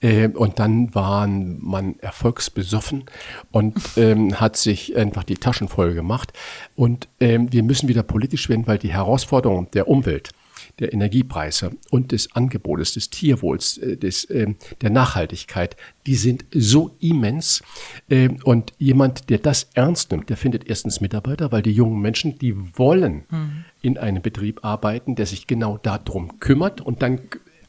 äh, 0.00 0.28
und 0.28 0.58
dann 0.58 0.94
waren 0.94 1.58
man 1.62 1.98
erfolgsbesoffen 2.00 3.04
und 3.50 3.78
ähm, 3.96 4.38
hat 4.38 4.56
sich 4.56 4.96
einfach 4.96 5.24
die 5.24 5.36
Taschen 5.36 5.68
voll 5.68 5.94
gemacht. 5.94 6.32
Und 6.74 7.08
ähm, 7.20 7.50
wir 7.52 7.62
müssen 7.62 7.88
wieder 7.88 8.02
politisch 8.02 8.48
werden, 8.48 8.66
weil 8.66 8.78
die 8.78 8.92
Herausforderung 8.92 9.70
der 9.70 9.88
Umwelt, 9.88 10.30
der 10.78 10.92
Energiepreise 10.92 11.72
und 11.90 12.12
des 12.12 12.34
Angebotes, 12.34 12.94
des 12.94 13.10
Tierwohls, 13.10 13.78
äh, 13.78 13.96
des, 13.96 14.24
äh, 14.24 14.54
der 14.80 14.90
Nachhaltigkeit, 14.90 15.76
die 16.06 16.14
sind 16.14 16.44
so 16.52 16.96
immens. 17.00 17.62
Äh, 18.08 18.30
und 18.44 18.72
jemand, 18.78 19.30
der 19.30 19.38
das 19.38 19.68
ernst 19.74 20.10
nimmt, 20.10 20.30
der 20.30 20.36
findet 20.36 20.68
erstens 20.68 21.00
Mitarbeiter, 21.00 21.52
weil 21.52 21.62
die 21.62 21.72
jungen 21.72 22.00
Menschen, 22.00 22.38
die 22.38 22.54
wollen 22.78 23.24
mhm. 23.30 23.64
in 23.82 23.98
einem 23.98 24.22
Betrieb 24.22 24.64
arbeiten, 24.64 25.14
der 25.14 25.26
sich 25.26 25.46
genau 25.46 25.78
darum 25.78 26.38
kümmert 26.40 26.80
und 26.80 27.02
dann 27.02 27.20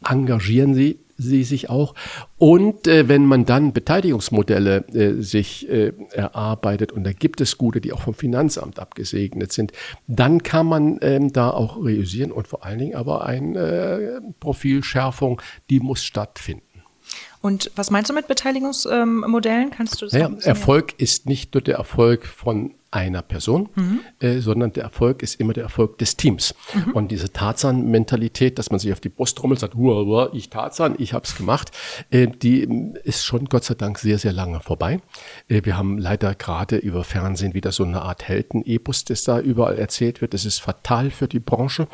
engagieren 0.04 0.74
sie 0.74 1.00
sie 1.18 1.44
sich 1.44 1.70
auch. 1.70 1.96
Und 2.38 2.88
äh, 2.88 3.08
wenn 3.08 3.26
man 3.26 3.46
dann 3.46 3.74
Beteiligungsmodelle 3.74 4.86
äh, 4.94 5.22
sich 5.22 5.70
äh, 5.70 5.94
erarbeitet, 6.12 6.92
und 6.92 7.04
da 7.04 7.12
gibt 7.12 7.42
es 7.42 7.58
gute, 7.58 7.82
die 7.82 7.94
auch 7.94 8.02
vom 8.02 8.14
Finanzamt 8.14 8.80
abgesegnet 8.80 9.52
sind, 9.52 9.72
dann 10.08 10.44
kann 10.44 10.68
man 10.68 11.00
ähm, 11.02 11.34
da 11.34 11.50
auch 11.50 11.84
realisieren 11.84 12.32
und 12.32 12.48
vor 12.48 12.64
allen 12.66 12.80
Dingen 12.80 12.96
aber 12.96 13.26
eine 13.26 13.60
äh, 13.60 14.22
Profilschärfung, 14.40 15.42
die 15.70 15.80
muss 15.80 16.04
stattfinden. 16.04 16.64
Und 17.42 17.72
was 17.76 17.92
meinst 17.92 18.10
du 18.10 18.14
mit 18.14 18.28
Beteiligungsmodellen? 18.28 19.72
Kannst 19.72 20.02
du 20.02 20.06
das 20.06 20.14
ja, 20.14 20.30
Erfolg 20.44 21.00
ist 21.00 21.28
nicht 21.28 21.54
nur 21.54 21.62
der 21.62 21.76
Erfolg 21.76 22.26
von 22.26 22.74
einer 22.90 23.22
Person, 23.22 23.70
mhm. 23.76 24.00
äh, 24.20 24.40
sondern 24.40 24.72
der 24.72 24.84
Erfolg 24.84 25.22
ist 25.22 25.40
immer 25.40 25.54
der 25.54 25.64
Erfolg 25.64 25.98
des 25.98 26.16
Teams. 26.16 26.56
Mhm. 26.74 26.94
Und 26.94 27.12
diese 27.12 27.32
Tarzan-Mentalität, 27.32 28.58
dass 28.58 28.72
man 28.72 28.80
sich 28.80 28.94
auf 28.94 29.02
die 29.02 29.10
Brust 29.10 29.38
trommelt, 29.38 29.60
sagt, 29.60 29.76
hua, 29.76 30.06
hua, 30.06 30.30
ich 30.34 30.50
Tarzan, 30.50 30.96
ich 30.98 31.14
hab's 31.14 31.36
gemacht, 31.36 31.72
äh, 32.12 32.28
die 32.28 32.68
ist 33.04 33.26
schon 33.26 33.46
Gott 33.46 33.66
sei 33.66 33.74
Dank 33.74 34.00
sehr, 34.00 34.20
sehr 34.20 34.32
lange 34.32 34.62
vorbei. 34.62 35.02
Äh, 35.50 35.62
wir 35.66 35.78
haben 35.78 35.98
leider 35.98 36.34
gerade 36.34 36.78
über 36.78 37.04
Fernsehen 37.04 37.54
wieder 37.54 37.74
so 37.74 37.84
eine 37.84 38.04
Art 38.04 38.28
Helden-Epos, 38.28 39.04
das 39.04 39.24
da 39.24 39.40
überall 39.40 39.78
erzählt 39.78 40.22
wird. 40.22 40.34
Das 40.34 40.46
ist 40.46 40.60
fatal 40.60 41.12
für 41.12 41.28
die 41.28 41.40
Branche, 41.40 41.88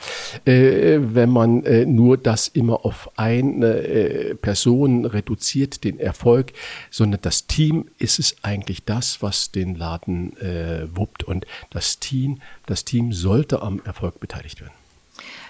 äh, 0.45 0.99
wenn 1.01 1.31
man 1.31 1.63
äh, 1.63 1.85
nur 1.87 2.17
das 2.17 2.47
immer 2.47 2.85
auf 2.85 3.09
eine 3.17 3.77
äh, 3.77 4.35
Person 4.35 5.05
reduziert, 5.05 5.32
den 5.83 5.99
Erfolg, 5.99 6.53
sondern 6.89 7.21
das 7.21 7.47
Team 7.47 7.89
ist 7.97 8.19
es 8.19 8.35
eigentlich 8.43 8.83
das, 8.83 9.21
was 9.21 9.51
den 9.51 9.75
Laden 9.75 10.37
äh, 10.37 10.87
wuppt. 10.95 11.23
Und 11.23 11.45
das 11.69 11.99
Team, 11.99 12.41
das 12.65 12.85
Team 12.85 13.13
sollte 13.13 13.61
am 13.61 13.81
Erfolg 13.85 14.19
beteiligt 14.19 14.61
werden. 14.61 14.73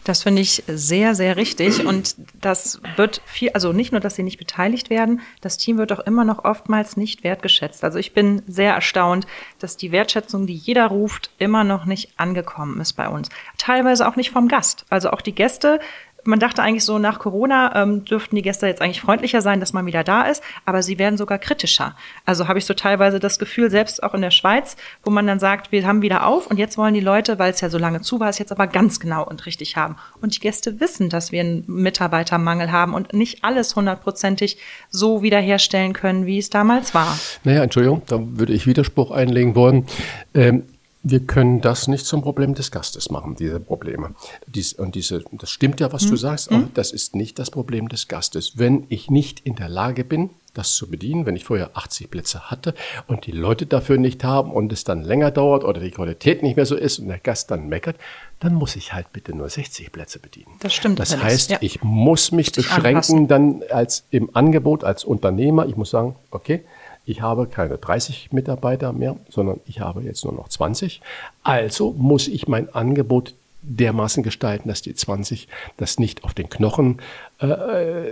Das 0.03 0.23
finde 0.23 0.41
ich 0.41 0.63
sehr, 0.67 1.15
sehr 1.15 1.37
richtig. 1.37 1.85
Und 1.85 2.15
das 2.41 2.81
wird 2.97 3.21
viel, 3.25 3.51
also 3.51 3.71
nicht 3.71 3.91
nur, 3.91 4.01
dass 4.01 4.15
sie 4.15 4.23
nicht 4.23 4.37
beteiligt 4.37 4.89
werden, 4.89 5.21
das 5.41 5.57
Team 5.57 5.77
wird 5.77 5.91
auch 5.93 5.99
immer 5.99 6.25
noch 6.25 6.43
oftmals 6.43 6.97
nicht 6.97 7.23
wertgeschätzt. 7.23 7.83
Also 7.83 7.99
ich 7.99 8.13
bin 8.13 8.41
sehr 8.47 8.73
erstaunt, 8.73 9.25
dass 9.59 9.77
die 9.77 9.91
Wertschätzung, 9.91 10.45
die 10.45 10.55
jeder 10.55 10.87
ruft, 10.87 11.29
immer 11.37 11.63
noch 11.63 11.85
nicht 11.85 12.09
angekommen 12.17 12.81
ist 12.81 12.93
bei 12.93 13.07
uns. 13.07 13.29
Teilweise 13.57 14.07
auch 14.07 14.17
nicht 14.17 14.31
vom 14.31 14.47
Gast. 14.47 14.85
Also 14.89 15.11
auch 15.11 15.21
die 15.21 15.35
Gäste 15.35 15.79
man 16.25 16.39
dachte 16.39 16.61
eigentlich 16.61 16.85
so, 16.85 16.99
nach 16.99 17.19
Corona 17.19 17.83
ähm, 17.83 18.05
dürften 18.05 18.35
die 18.35 18.41
Gäste 18.41 18.67
jetzt 18.67 18.81
eigentlich 18.81 19.01
freundlicher 19.01 19.41
sein, 19.41 19.59
dass 19.59 19.73
man 19.73 19.85
wieder 19.85 20.03
da 20.03 20.23
ist, 20.23 20.43
aber 20.65 20.81
sie 20.81 20.99
werden 20.99 21.17
sogar 21.17 21.37
kritischer. 21.37 21.95
Also 22.25 22.47
habe 22.47 22.59
ich 22.59 22.65
so 22.65 22.73
teilweise 22.73 23.19
das 23.19 23.39
Gefühl, 23.39 23.69
selbst 23.69 24.03
auch 24.03 24.13
in 24.13 24.21
der 24.21 24.31
Schweiz, 24.31 24.75
wo 25.03 25.11
man 25.11 25.27
dann 25.27 25.39
sagt, 25.39 25.71
wir 25.71 25.85
haben 25.85 26.01
wieder 26.01 26.25
auf 26.25 26.47
und 26.47 26.57
jetzt 26.57 26.77
wollen 26.77 26.93
die 26.93 26.99
Leute, 26.99 27.39
weil 27.39 27.51
es 27.51 27.61
ja 27.61 27.69
so 27.69 27.77
lange 27.77 28.01
zu 28.01 28.19
war, 28.19 28.29
es 28.29 28.39
jetzt 28.39 28.51
aber 28.51 28.67
ganz 28.67 28.99
genau 28.99 29.25
und 29.27 29.45
richtig 29.45 29.75
haben. 29.75 29.95
Und 30.21 30.35
die 30.35 30.39
Gäste 30.39 30.79
wissen, 30.79 31.09
dass 31.09 31.31
wir 31.31 31.41
einen 31.41 31.63
Mitarbeitermangel 31.67 32.71
haben 32.71 32.93
und 32.93 33.13
nicht 33.13 33.43
alles 33.43 33.75
hundertprozentig 33.75 34.57
so 34.89 35.21
wiederherstellen 35.21 35.93
können, 35.93 36.25
wie 36.25 36.37
es 36.37 36.49
damals 36.49 36.93
war. 36.93 37.17
Naja, 37.43 37.63
Entschuldigung, 37.63 38.01
da 38.07 38.19
würde 38.19 38.53
ich 38.53 38.67
Widerspruch 38.67 39.11
einlegen 39.11 39.55
wollen. 39.55 39.85
Ähm, 40.33 40.63
wir 41.03 41.19
können 41.19 41.59
das 41.59 41.89
nicht 41.89 42.05
zum 42.05 42.21
Problem 42.21 42.55
des 42.55 42.71
Gastes 42.71 43.09
machen, 43.11 43.35
diese 43.35 43.59
Probleme. 43.59 44.15
Dies, 44.47 44.71
und 44.73 44.95
diese, 44.95 45.23
das 45.33 45.49
stimmt 45.49 45.81
ja, 45.81 45.91
was 45.91 46.05
mhm. 46.05 46.09
du 46.11 46.15
sagst, 46.15 46.51
aber 46.51 46.69
das 46.73 46.91
ist 46.91 47.13
nicht 47.13 47.37
das 47.39 47.51
Problem 47.51 47.89
des 47.89 48.07
Gastes. 48.07 48.57
Wenn 48.57 48.85
ich 48.87 49.09
nicht 49.09 49.41
in 49.41 49.55
der 49.55 49.67
Lage 49.67 50.05
bin, 50.05 50.29
das 50.53 50.75
zu 50.75 50.89
bedienen, 50.89 51.25
wenn 51.25 51.35
ich 51.35 51.43
vorher 51.43 51.71
80 51.73 52.09
Plätze 52.11 52.51
hatte 52.51 52.73
und 53.07 53.25
die 53.25 53.31
Leute 53.31 53.65
dafür 53.65 53.97
nicht 53.97 54.23
haben 54.23 54.51
und 54.51 54.71
es 54.71 54.83
dann 54.83 55.01
länger 55.01 55.31
dauert 55.31 55.63
oder 55.63 55.81
die 55.81 55.91
Qualität 55.91 56.43
nicht 56.43 56.55
mehr 56.55 56.65
so 56.65 56.75
ist 56.75 56.99
und 56.99 57.07
der 57.07 57.17
Gast 57.17 57.51
dann 57.51 57.67
meckert, 57.67 57.97
dann 58.39 58.53
muss 58.53 58.75
ich 58.75 58.93
halt 58.93 59.11
bitte 59.11 59.35
nur 59.35 59.49
60 59.49 59.91
Plätze 59.91 60.19
bedienen. 60.19 60.51
Das 60.59 60.73
stimmt. 60.73 60.99
Das 60.99 61.17
heißt, 61.21 61.49
ja. 61.49 61.57
ich 61.61 61.81
muss 61.81 62.31
mich 62.31 62.51
beschränken 62.51 62.87
anpassen. 62.87 63.27
dann 63.27 63.63
als 63.69 64.05
im 64.11 64.35
Angebot 64.35 64.83
als 64.83 65.03
Unternehmer. 65.03 65.65
Ich 65.65 65.75
muss 65.75 65.89
sagen, 65.89 66.15
okay, 66.29 66.63
ich 67.05 67.21
habe 67.21 67.47
keine 67.47 67.77
30 67.77 68.31
Mitarbeiter 68.31 68.93
mehr, 68.93 69.17
sondern 69.29 69.59
ich 69.65 69.79
habe 69.79 70.01
jetzt 70.01 70.23
nur 70.23 70.33
noch 70.33 70.47
20. 70.47 71.01
Also 71.43 71.91
muss 71.91 72.27
ich 72.27 72.47
mein 72.47 72.73
Angebot 72.73 73.33
dermaßen 73.61 74.23
gestalten, 74.23 74.69
dass 74.69 74.81
die 74.81 74.93
20 74.93 75.47
das 75.77 75.99
nicht 75.99 76.23
auf 76.23 76.33
den 76.33 76.49
Knochen 76.49 76.99
äh, 77.39 78.11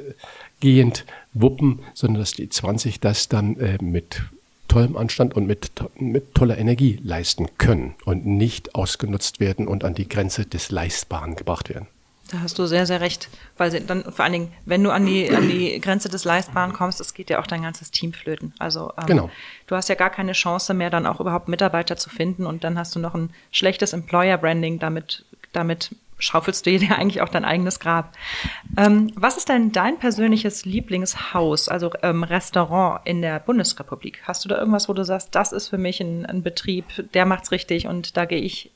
gehend 0.59 1.05
wuppen, 1.33 1.79
sondern 1.93 2.21
dass 2.21 2.33
die 2.33 2.49
20 2.49 2.99
das 2.99 3.29
dann 3.29 3.57
äh, 3.59 3.77
mit 3.81 4.21
tollem 4.67 4.95
Anstand 4.95 5.35
und 5.35 5.47
mit, 5.47 5.71
mit 5.99 6.33
toller 6.33 6.57
Energie 6.57 6.99
leisten 7.03 7.47
können 7.57 7.95
und 8.05 8.25
nicht 8.25 8.75
ausgenutzt 8.75 9.41
werden 9.41 9.67
und 9.67 9.83
an 9.83 9.95
die 9.95 10.07
Grenze 10.07 10.45
des 10.45 10.71
Leistbaren 10.71 11.35
gebracht 11.35 11.69
werden. 11.69 11.87
Da 12.31 12.39
hast 12.39 12.57
du 12.57 12.65
sehr, 12.65 12.85
sehr 12.85 13.01
recht. 13.01 13.29
Weil 13.57 13.71
sie 13.71 13.85
dann 13.85 14.03
vor 14.03 14.23
allen 14.23 14.33
Dingen, 14.33 14.53
wenn 14.65 14.83
du 14.83 14.91
an 14.91 15.05
die, 15.05 15.29
an 15.29 15.49
die 15.49 15.79
Grenze 15.81 16.07
des 16.07 16.23
Leistbaren 16.23 16.71
kommst, 16.71 17.01
es 17.01 17.13
geht 17.13 17.29
ja 17.29 17.39
auch 17.39 17.47
dein 17.47 17.63
ganzes 17.63 17.91
Team 17.91 18.13
flöten. 18.13 18.53
Also 18.57 18.93
ähm, 18.97 19.05
genau. 19.05 19.29
du 19.67 19.75
hast 19.75 19.89
ja 19.89 19.95
gar 19.95 20.09
keine 20.09 20.31
Chance 20.31 20.73
mehr, 20.73 20.89
dann 20.89 21.05
auch 21.05 21.19
überhaupt 21.19 21.49
Mitarbeiter 21.49 21.97
zu 21.97 22.09
finden 22.09 22.45
und 22.45 22.63
dann 22.63 22.77
hast 22.77 22.95
du 22.95 22.99
noch 22.99 23.15
ein 23.15 23.31
schlechtes 23.51 23.91
Employer-Branding, 23.91 24.79
damit, 24.79 25.25
damit 25.51 25.91
schaufelst 26.19 26.65
du 26.65 26.77
dir 26.77 26.95
eigentlich 26.97 27.21
auch 27.21 27.29
dein 27.29 27.43
eigenes 27.43 27.79
Grab. 27.79 28.13
Ähm, 28.77 29.11
was 29.15 29.35
ist 29.35 29.49
denn 29.49 29.73
dein 29.73 29.99
persönliches 29.99 30.63
Lieblingshaus, 30.63 31.67
also 31.67 31.91
ähm, 32.01 32.23
Restaurant 32.23 33.01
in 33.05 33.21
der 33.21 33.39
Bundesrepublik? 33.39 34.21
Hast 34.23 34.45
du 34.45 34.49
da 34.49 34.57
irgendwas, 34.57 34.87
wo 34.87 34.93
du 34.93 35.03
sagst, 35.03 35.35
das 35.35 35.51
ist 35.51 35.67
für 35.67 35.77
mich 35.77 35.99
ein, 35.99 36.25
ein 36.25 36.43
Betrieb, 36.43 36.85
der 37.13 37.25
macht's 37.25 37.51
richtig 37.51 37.87
und 37.87 38.15
da 38.15 38.23
gehe 38.23 38.39
ich 38.39 38.71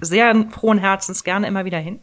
sehr 0.00 0.46
frohen 0.50 0.78
Herzens 0.78 1.24
gerne 1.24 1.46
immer 1.46 1.64
wieder 1.64 1.78
hin? 1.78 2.00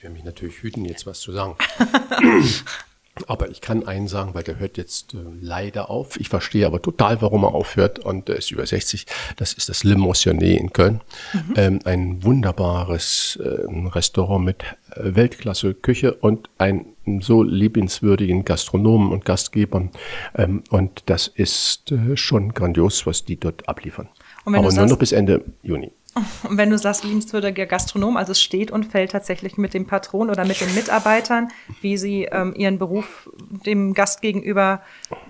Ich 0.00 0.04
werde 0.04 0.14
mich 0.14 0.24
natürlich 0.24 0.62
hüten, 0.62 0.86
jetzt 0.86 1.04
was 1.04 1.20
zu 1.20 1.30
sagen. 1.30 1.56
aber 3.26 3.50
ich 3.50 3.60
kann 3.60 3.86
einen 3.86 4.08
sagen, 4.08 4.32
weil 4.32 4.42
der 4.42 4.58
hört 4.58 4.78
jetzt 4.78 5.12
äh, 5.12 5.18
leider 5.42 5.90
auf. 5.90 6.18
Ich 6.18 6.30
verstehe 6.30 6.64
aber 6.64 6.80
total, 6.80 7.20
warum 7.20 7.44
er 7.44 7.54
aufhört 7.54 7.98
und 7.98 8.30
er 8.30 8.36
ist 8.36 8.50
über 8.50 8.64
60. 8.64 9.04
Das 9.36 9.52
ist 9.52 9.68
das 9.68 9.84
Le 9.84 9.96
Motionnet 9.96 10.58
in 10.58 10.72
Köln. 10.72 11.02
Mhm. 11.34 11.54
Ähm, 11.54 11.78
ein 11.84 12.24
wunderbares 12.24 13.38
äh, 13.42 13.66
Restaurant 13.90 14.42
mit 14.42 14.62
äh, 14.92 15.14
Weltklasse 15.16 15.74
Küche 15.74 16.14
und 16.14 16.48
ein 16.56 16.86
so 17.20 17.42
liebenswürdigen 17.42 18.46
Gastronomen 18.46 19.12
und 19.12 19.26
Gastgebern. 19.26 19.90
Ähm, 20.34 20.64
und 20.70 21.02
das 21.10 21.26
ist 21.26 21.92
äh, 21.92 22.16
schon 22.16 22.54
grandios, 22.54 23.04
was 23.04 23.26
die 23.26 23.38
dort 23.38 23.68
abliefern. 23.68 24.08
aber 24.46 24.72
nur 24.72 24.86
noch 24.86 24.98
bis 24.98 25.12
Ende 25.12 25.44
Juni. 25.62 25.92
Und 26.14 26.56
wenn 26.56 26.70
du 26.70 26.78
sagst, 26.78 27.04
liebenswürdiger 27.04 27.66
Gastronom, 27.66 28.16
also 28.16 28.32
es 28.32 28.40
steht 28.40 28.70
und 28.70 28.84
fällt 28.84 29.12
tatsächlich 29.12 29.56
mit 29.56 29.74
dem 29.74 29.86
Patron 29.86 30.28
oder 30.28 30.44
mit 30.44 30.60
den 30.60 30.74
Mitarbeitern, 30.74 31.48
wie 31.80 31.96
sie 31.96 32.24
ähm, 32.24 32.54
ihren 32.56 32.78
Beruf 32.78 33.30
dem 33.64 33.94
Gast 33.94 34.20
gegenüber 34.20 34.82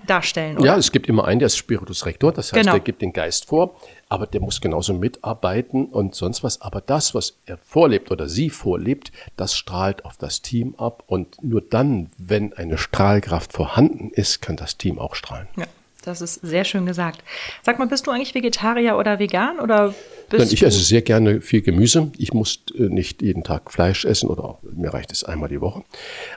darstellen. 0.07 0.57
Oder? 0.57 0.65
Ja, 0.65 0.77
es 0.77 0.91
gibt 0.91 1.07
immer 1.07 1.25
einen, 1.25 1.39
der 1.39 1.47
ist 1.47 1.57
Spiritus 1.57 2.05
Rector, 2.05 2.31
das 2.31 2.51
heißt, 2.51 2.61
genau. 2.61 2.71
der 2.71 2.79
gibt 2.79 3.01
den 3.01 3.13
Geist 3.13 3.45
vor, 3.45 3.75
aber 4.09 4.25
der 4.25 4.41
muss 4.41 4.59
genauso 4.59 4.93
mitarbeiten 4.93 5.85
und 5.85 6.15
sonst 6.15 6.43
was. 6.43 6.61
Aber 6.61 6.81
das, 6.81 7.13
was 7.13 7.37
er 7.45 7.57
vorlebt 7.57 8.11
oder 8.11 8.27
sie 8.27 8.49
vorlebt, 8.49 9.11
das 9.37 9.55
strahlt 9.55 10.03
auf 10.05 10.17
das 10.17 10.41
Team 10.41 10.75
ab 10.77 11.03
und 11.05 11.43
nur 11.43 11.61
dann, 11.61 12.09
wenn 12.17 12.53
eine 12.53 12.77
Strahlkraft 12.77 13.53
vorhanden 13.53 14.09
ist, 14.13 14.41
kann 14.41 14.55
das 14.55 14.77
Team 14.77 14.97
auch 14.97 15.15
strahlen. 15.15 15.47
Ja. 15.55 15.65
Das 16.03 16.21
ist 16.21 16.35
sehr 16.35 16.63
schön 16.63 16.85
gesagt. 16.85 17.23
Sag 17.63 17.79
mal, 17.79 17.87
bist 17.87 18.07
du 18.07 18.11
eigentlich 18.11 18.33
Vegetarier 18.33 18.97
oder 18.97 19.19
vegan 19.19 19.59
oder 19.59 19.93
Nein, 20.37 20.47
ich 20.49 20.63
esse 20.63 20.79
sehr 20.79 21.01
gerne 21.01 21.41
viel 21.41 21.61
Gemüse. 21.61 22.11
Ich 22.17 22.33
muss 22.33 22.63
äh, 22.77 22.83
nicht 22.83 23.21
jeden 23.21 23.43
Tag 23.43 23.71
Fleisch 23.71 24.05
essen 24.05 24.29
oder 24.29 24.59
mir 24.61 24.93
reicht 24.93 25.11
es 25.11 25.23
einmal 25.23 25.49
die 25.49 25.59
Woche. 25.59 25.83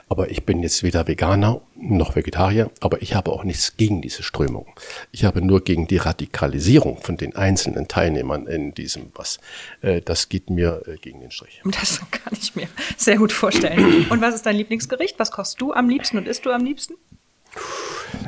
Aber 0.09 0.29
ich 0.29 0.43
bin 0.43 0.61
jetzt 0.61 0.83
weder 0.83 1.07
Veganer 1.07 1.61
noch 1.75 2.15
Vegetarier, 2.15 2.69
aber 2.81 3.01
ich 3.01 3.15
habe 3.15 3.31
auch 3.31 3.43
nichts 3.43 3.77
gegen 3.77 4.01
diese 4.01 4.23
Strömung. 4.23 4.67
Ich 5.11 5.23
habe 5.23 5.41
nur 5.41 5.63
gegen 5.63 5.87
die 5.87 5.97
Radikalisierung 5.97 6.97
von 6.97 7.17
den 7.17 7.35
einzelnen 7.35 7.87
Teilnehmern 7.87 8.47
in 8.47 8.73
diesem 8.73 9.11
was. 9.15 9.39
Äh, 9.81 10.01
das 10.01 10.29
geht 10.29 10.49
mir 10.49 10.81
äh, 10.87 10.97
gegen 10.97 11.21
den 11.21 11.31
Strich. 11.31 11.61
Das 11.63 12.01
kann 12.11 12.33
ich 12.39 12.55
mir 12.55 12.67
sehr 12.97 13.17
gut 13.17 13.31
vorstellen. 13.31 14.07
Und 14.09 14.21
was 14.21 14.35
ist 14.35 14.45
dein 14.45 14.57
Lieblingsgericht? 14.57 15.17
Was 15.19 15.31
kochst 15.31 15.61
du 15.61 15.73
am 15.73 15.89
liebsten 15.89 16.17
und 16.17 16.27
isst 16.27 16.45
du 16.45 16.51
am 16.51 16.65
liebsten? 16.65 16.95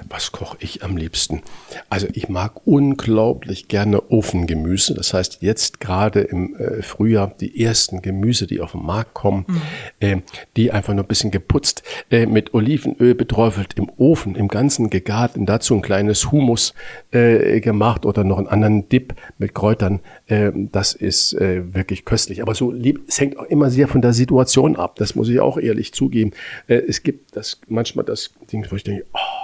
Was 0.09 0.31
koche 0.31 0.57
ich 0.59 0.83
am 0.83 0.97
liebsten? 0.97 1.41
Also 1.89 2.07
ich 2.13 2.29
mag 2.29 2.65
unglaublich 2.65 3.67
gerne 3.67 4.09
Ofengemüse. 4.09 4.93
Das 4.93 5.13
heißt, 5.13 5.39
jetzt 5.41 5.79
gerade 5.79 6.21
im 6.21 6.55
äh, 6.55 6.81
Frühjahr 6.81 7.33
die 7.39 7.63
ersten 7.63 8.01
Gemüse, 8.01 8.47
die 8.47 8.61
auf 8.61 8.71
den 8.71 8.85
Markt 8.85 9.13
kommen, 9.13 9.45
mhm. 9.47 9.61
äh, 9.99 10.17
die 10.55 10.71
einfach 10.71 10.93
nur 10.93 11.03
ein 11.03 11.07
bisschen 11.07 11.31
geputzt, 11.31 11.83
äh, 12.11 12.25
mit 12.25 12.53
Olivenöl 12.53 13.15
beträufelt, 13.15 13.73
im 13.75 13.89
Ofen, 13.97 14.35
im 14.35 14.47
Ganzen 14.47 14.89
gegart 14.89 15.37
und 15.37 15.45
dazu 15.45 15.75
ein 15.75 15.81
kleines 15.81 16.31
Humus 16.31 16.73
äh, 17.11 17.59
gemacht 17.59 18.05
oder 18.05 18.23
noch 18.23 18.37
einen 18.37 18.47
anderen 18.47 18.89
Dip 18.89 19.13
mit 19.37 19.53
Kräutern. 19.53 19.99
Äh, 20.27 20.51
das 20.53 20.93
ist 20.93 21.33
äh, 21.33 21.73
wirklich 21.73 22.05
köstlich. 22.05 22.41
Aber 22.41 22.55
so 22.55 22.71
lieb, 22.71 23.01
es 23.07 23.19
hängt 23.19 23.37
auch 23.37 23.45
immer 23.45 23.69
sehr 23.69 23.87
von 23.87 24.01
der 24.01 24.13
Situation 24.13 24.75
ab. 24.75 24.95
Das 24.95 25.15
muss 25.15 25.29
ich 25.29 25.39
auch 25.39 25.57
ehrlich 25.57 25.93
zugeben. 25.93 26.31
Es 26.67 27.03
gibt 27.03 27.35
das 27.35 27.59
manchmal 27.67 28.05
das 28.05 28.31
Ding, 28.51 28.65
wo 28.69 28.75
ich 28.75 28.83
denke, 28.83 29.05
oh, 29.13 29.36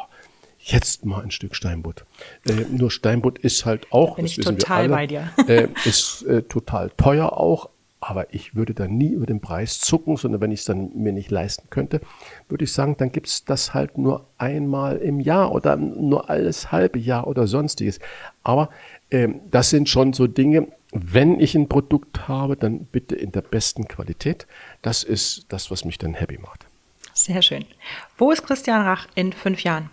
jetzt 0.64 1.06
mal 1.06 1.22
ein 1.22 1.32
Stück 1.32 1.56
Steinbutt. 1.56 2.06
Äh, 2.46 2.66
nur 2.72 2.90
Steinbutt 2.90 3.40
ist 3.40 3.66
halt 3.66 3.92
auch, 3.92 4.16
Bin 4.16 4.26
ich 4.26 4.38
total 4.38 4.82
alle, 4.82 4.90
bei 4.90 5.08
dir. 5.08 5.30
äh, 5.48 5.68
ist 5.86 6.24
äh, 6.24 6.44
total 6.44 6.90
teuer 6.92 7.34
auch, 7.38 7.70
aber 8.00 8.34
ich 8.34 8.56
würde 8.56 8.74
da 8.74 8.88
nie 8.88 9.12
über 9.12 9.26
den 9.26 9.40
Preis 9.40 9.80
zucken, 9.80 10.18
sondern 10.18 10.42
wenn 10.42 10.52
ich 10.52 10.62
es 10.62 10.66
dann 10.66 10.92
mir 10.94 11.14
nicht 11.14 11.32
leisten 11.32 11.70
könnte, 11.70 12.02
würde 12.50 12.66
ich 12.66 12.74
sagen, 12.74 12.96
dann 12.98 13.12
gibt 13.12 13.28
es 13.28 13.46
das 13.46 13.74
halt 13.74 13.98
nur 13.98 14.28
einmal 14.38 14.98
im 14.98 15.20
Jahr 15.20 15.54
oder 15.54 15.76
nur 15.78 16.30
alles 16.30 16.72
halbe 16.72 17.00
Jahr 17.00 17.28
oder 17.28 17.48
sonstiges. 17.48 18.00
Aber 18.44 18.70
ähm, 19.12 19.42
das 19.52 19.70
sind 19.70 19.88
schon 19.90 20.14
so 20.14 20.28
Dinge, 20.28 20.68
wenn 20.92 21.40
ich 21.40 21.56
ein 21.56 21.70
Produkt 21.70 22.28
habe, 22.28 22.56
dann 22.56 22.86
bitte 22.86 23.16
in 23.16 23.32
der 23.32 23.42
besten 23.42 23.88
Qualität. 23.88 24.48
Das 24.82 25.04
ist 25.04 25.46
das, 25.50 25.72
was 25.72 25.86
mich 25.86 25.98
dann 25.98 26.14
happy 26.14 26.38
macht. 26.38 26.66
Sehr 27.14 27.42
schön. 27.42 27.66
Wo 28.18 28.32
ist 28.32 28.46
Christian 28.46 28.82
Rach 28.82 29.08
in 29.16 29.34
fünf 29.34 29.64
Jahren? 29.64 29.90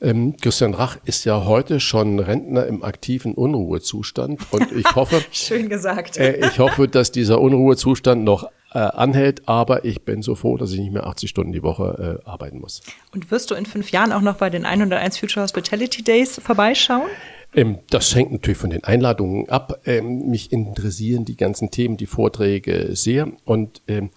Ähm, 0.00 0.36
Christian 0.36 0.74
Rach 0.74 0.98
ist 1.04 1.24
ja 1.24 1.46
heute 1.46 1.80
schon 1.80 2.18
Rentner 2.18 2.66
im 2.66 2.82
aktiven 2.82 3.34
Unruhezustand 3.34 4.40
und 4.50 4.70
ich 4.72 4.94
hoffe, 4.94 5.22
schön 5.32 5.68
gesagt. 5.68 6.18
Äh, 6.18 6.46
ich 6.46 6.58
hoffe, 6.58 6.86
dass 6.86 7.12
dieser 7.12 7.40
Unruhezustand 7.40 8.22
noch 8.22 8.50
äh, 8.72 8.78
anhält, 8.78 9.48
aber 9.48 9.86
ich 9.86 10.02
bin 10.02 10.20
so 10.20 10.34
froh, 10.34 10.58
dass 10.58 10.72
ich 10.72 10.80
nicht 10.80 10.92
mehr 10.92 11.06
80 11.06 11.30
Stunden 11.30 11.52
die 11.52 11.62
Woche 11.62 12.20
äh, 12.24 12.28
arbeiten 12.28 12.60
muss. 12.60 12.82
Und 13.14 13.30
wirst 13.30 13.50
du 13.50 13.54
in 13.54 13.64
fünf 13.64 13.90
Jahren 13.90 14.12
auch 14.12 14.20
noch 14.20 14.36
bei 14.36 14.50
den 14.50 14.66
101 14.66 15.18
Future 15.18 15.42
Hospitality 15.42 16.02
Days 16.02 16.40
vorbeischauen? 16.44 17.08
Ähm, 17.54 17.78
das 17.88 18.14
hängt 18.14 18.32
natürlich 18.32 18.58
von 18.58 18.70
den 18.70 18.84
Einladungen 18.84 19.48
ab. 19.48 19.80
Ähm, 19.86 20.28
mich 20.28 20.52
interessieren 20.52 21.24
die 21.24 21.36
ganzen 21.36 21.70
Themen, 21.70 21.96
die 21.96 22.06
Vorträge 22.06 22.90
sehr 22.94 23.32
und 23.46 23.80
ähm, 23.88 24.10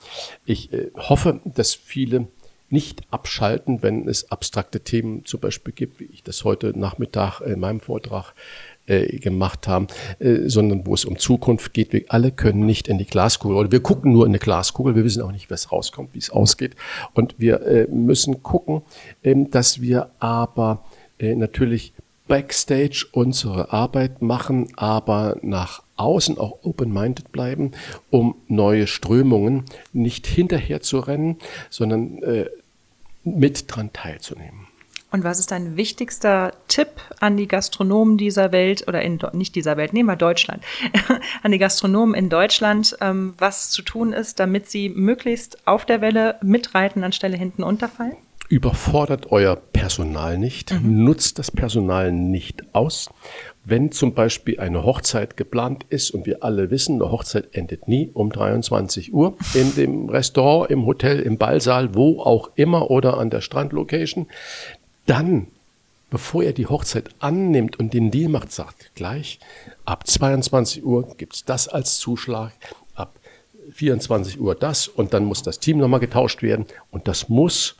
ich 0.46 0.74
äh, 0.74 0.92
hoffe, 0.98 1.40
dass 1.46 1.74
viele 1.74 2.28
nicht 2.72 3.02
abschalten, 3.12 3.82
wenn 3.82 4.08
es 4.08 4.32
abstrakte 4.32 4.82
Themen 4.82 5.26
zum 5.26 5.40
Beispiel 5.40 5.74
gibt, 5.74 6.00
wie 6.00 6.06
ich 6.06 6.24
das 6.24 6.44
heute 6.44 6.78
Nachmittag 6.78 7.42
in 7.42 7.60
meinem 7.60 7.80
Vortrag 7.80 8.34
äh, 8.86 9.18
gemacht 9.20 9.68
haben, 9.68 9.88
äh, 10.20 10.48
sondern 10.48 10.86
wo 10.86 10.94
es 10.94 11.06
um 11.06 11.18
Zukunft 11.18 11.74
geht. 11.74 11.94
Wir 11.94 12.06
alle 12.10 12.32
können 12.32 12.66
nicht 12.66 12.88
in 12.88 12.98
die 12.98 13.06
Glaskugel 13.06 13.58
oder 13.58 13.72
wir 13.72 13.82
gucken 13.82 14.14
nur 14.14 14.26
in 14.26 14.32
eine 14.32 14.40
Glaskugel. 14.40 14.96
Wir 14.96 15.04
wissen 15.04 15.22
auch 15.22 15.32
nicht, 15.32 15.50
was 15.50 15.72
rauskommt, 15.72 16.14
wie 16.14 16.20
es 16.20 16.30
ausgeht. 16.30 16.76
Und 17.14 17.36
wir 17.38 17.62
äh, 17.62 17.88
müssen 17.88 18.44
gucken, 18.44 18.82
ähm, 19.24 19.50
dass 19.52 19.82
wir 19.82 20.12
aber 20.20 20.84
natürlich 21.22 21.92
Backstage 22.30 23.08
unsere 23.12 23.74
Arbeit 23.74 24.22
machen, 24.22 24.70
aber 24.78 25.38
nach 25.42 25.84
außen 25.98 26.38
auch 26.38 26.60
open-minded 26.64 27.34
bleiben, 27.34 27.72
um 28.10 28.36
neue 28.48 28.88
Strömungen 28.88 29.66
nicht 29.92 30.26
hinterher 30.26 30.82
zu 30.82 31.00
rennen, 31.00 31.38
sondern 31.70 32.24
äh, 32.24 32.46
mit 33.26 33.66
dran 33.68 33.92
teilzunehmen. 33.92 34.68
Und 35.12 35.24
was 35.24 35.40
ist 35.40 35.50
dein 35.50 35.76
wichtigster 35.76 36.54
Tipp 36.68 36.90
an 37.20 37.36
die 37.36 37.48
Gastronomen 37.48 38.18
dieser 38.18 38.52
Welt 38.52 38.88
oder 38.88 39.02
in 39.02 39.20
nicht 39.34 39.56
dieser 39.56 39.76
Welt, 39.76 39.92
nehmen 39.92 40.08
wir 40.08 40.16
Deutschland, 40.16 40.64
an 41.44 41.52
die 41.52 41.58
Gastronomen 41.58 42.14
in 42.14 42.30
Deutschland, 42.30 42.96
ähm, 43.02 43.34
was 43.40 43.72
zu 43.72 43.82
tun 43.82 44.14
ist, 44.14 44.40
damit 44.40 44.70
sie 44.70 44.88
möglichst 44.88 45.68
auf 45.68 45.86
der 45.86 46.02
Welle 46.02 46.38
mitreiten, 46.44 47.04
anstelle 47.04 47.38
hinten 47.38 47.64
unterfallen? 47.64 48.18
Überfordert 48.50 49.32
euer 49.32 49.56
Personal 49.56 50.40
nicht, 50.40 50.74
mhm. 50.74 51.04
nutzt 51.04 51.38
das 51.38 51.52
Personal 51.52 52.12
nicht 52.12 52.64
aus. 52.74 53.10
Wenn 53.64 53.92
zum 53.92 54.16
Beispiel 54.16 54.60
eine 54.60 54.84
Hochzeit 54.84 55.38
geplant 55.38 55.86
ist 55.90 56.10
und 56.10 56.26
wir 56.26 56.44
alle 56.44 56.72
wissen, 56.72 56.96
eine 56.96 57.12
Hochzeit 57.12 57.50
endet 57.52 57.88
nie 57.88 58.10
um 58.12 58.32
23 58.32 59.14
Uhr 59.14 59.38
in 59.54 59.76
dem 59.76 60.10
Restaurant, 60.10 60.72
im 60.72 60.88
Hotel, 60.88 61.20
im 61.20 61.38
Ballsaal, 61.38 61.94
wo 61.94 62.22
auch 62.22 62.50
immer 62.56 62.90
oder 62.90 63.20
an 63.20 63.30
der 63.30 63.42
Strandlocation, 63.42 64.26
dann, 65.06 65.46
bevor 66.10 66.42
er 66.42 66.54
die 66.54 66.66
Hochzeit 66.66 67.10
annimmt 67.20 67.78
und 67.78 67.94
den 67.94 68.10
Deal 68.10 68.30
macht, 68.30 68.52
sagt 68.52 68.96
gleich, 68.96 69.40
ab 69.86 70.08
22 70.08 70.84
Uhr 70.84 71.16
gibt's 71.18 71.46
das 71.46 71.68
als 71.68 72.00
Zuschlag, 72.00 72.54
24 73.72 74.40
Uhr 74.40 74.56
das 74.56 74.88
und 74.88 75.14
dann 75.14 75.26
muss 75.26 75.44
das 75.44 75.60
Team 75.60 75.78
nochmal 75.78 76.00
getauscht 76.00 76.42
werden 76.42 76.66
und 76.92 77.08
das 77.08 77.30
muss 77.30 77.76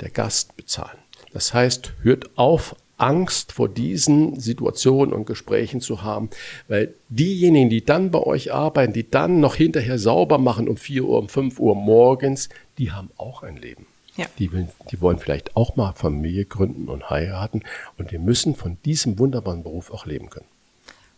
der 0.00 0.10
Gast 0.10 0.56
bezahlen. 0.56 0.98
Das 1.32 1.54
heißt, 1.54 1.92
hört 2.02 2.36
auf, 2.36 2.74
Angst 3.00 3.52
vor 3.52 3.68
diesen 3.68 4.38
Situationen 4.38 5.14
und 5.14 5.24
Gesprächen 5.24 5.80
zu 5.80 6.02
haben, 6.02 6.28
weil 6.68 6.94
diejenigen, 7.08 7.70
die 7.70 7.84
dann 7.84 8.10
bei 8.10 8.20
euch 8.20 8.52
arbeiten, 8.52 8.92
die 8.92 9.08
dann 9.10 9.40
noch 9.40 9.54
hinterher 9.54 9.98
sauber 9.98 10.38
machen 10.38 10.68
um 10.68 10.76
4 10.76 11.04
Uhr, 11.04 11.18
um 11.18 11.28
5 11.28 11.58
Uhr 11.58 11.74
morgens, 11.74 12.50
die 12.78 12.92
haben 12.92 13.10
auch 13.16 13.42
ein 13.42 13.56
Leben. 13.56 13.86
Ja. 14.16 14.26
Die, 14.38 14.50
die 14.90 15.00
wollen 15.00 15.18
vielleicht 15.18 15.56
auch 15.56 15.76
mal 15.76 15.92
Familie 15.92 16.44
gründen 16.44 16.88
und 16.88 17.08
heiraten 17.08 17.62
und 17.96 18.10
die 18.10 18.18
müssen 18.18 18.54
von 18.54 18.76
diesem 18.84 19.18
wunderbaren 19.18 19.62
Beruf 19.62 19.90
auch 19.92 20.04
leben 20.04 20.28
können. 20.28 20.46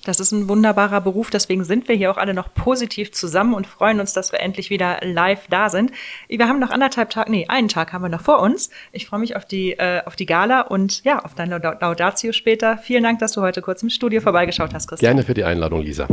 Das 0.05 0.19
ist 0.19 0.33
ein 0.33 0.49
wunderbarer 0.49 1.01
Beruf, 1.01 1.31
deswegen 1.31 1.63
sind 1.63 1.87
wir 1.87 1.95
hier 1.95 2.11
auch 2.11 2.17
alle 2.17 2.35
noch 2.35 2.53
positiv 2.53 3.13
zusammen 3.13 3.55
und 3.55 3.69
freuen 3.69 4.01
uns, 4.01 4.13
dass 4.13 4.33
wir 4.33 4.41
endlich 4.41 4.69
wieder 4.69 4.99
live 5.03 5.47
da 5.49 5.69
sind. 5.69 5.93
Wir 6.29 6.49
haben 6.49 6.59
noch 6.59 6.71
anderthalb 6.71 7.11
Tage, 7.11 7.31
nee, 7.31 7.47
einen 7.49 7.69
Tag 7.69 7.93
haben 7.93 8.03
wir 8.03 8.09
noch 8.09 8.21
vor 8.21 8.41
uns. 8.41 8.71
Ich 8.91 9.07
freue 9.07 9.21
mich 9.21 9.37
auf 9.37 9.45
die, 9.45 9.75
äh, 9.75 10.03
auf 10.05 10.17
die 10.17 10.27
Gala 10.27 10.63
und 10.63 11.05
ja, 11.05 11.21
auf 11.21 11.35
dein 11.35 11.51
Laudatio 11.51 12.33
später. 12.33 12.79
Vielen 12.79 13.05
Dank, 13.05 13.21
dass 13.21 13.33
du 13.33 13.43
heute 13.43 13.63
kurz 13.63 13.85
im 13.85 13.91
Studio 13.91 14.21
vorbeigeschaut 14.21 14.75
hast, 14.75 14.89
Christian. 14.89 15.11
Gerne 15.15 15.25
für 15.25 15.35
die 15.35 15.45
Einladung, 15.45 15.83
Lisa. 15.83 16.09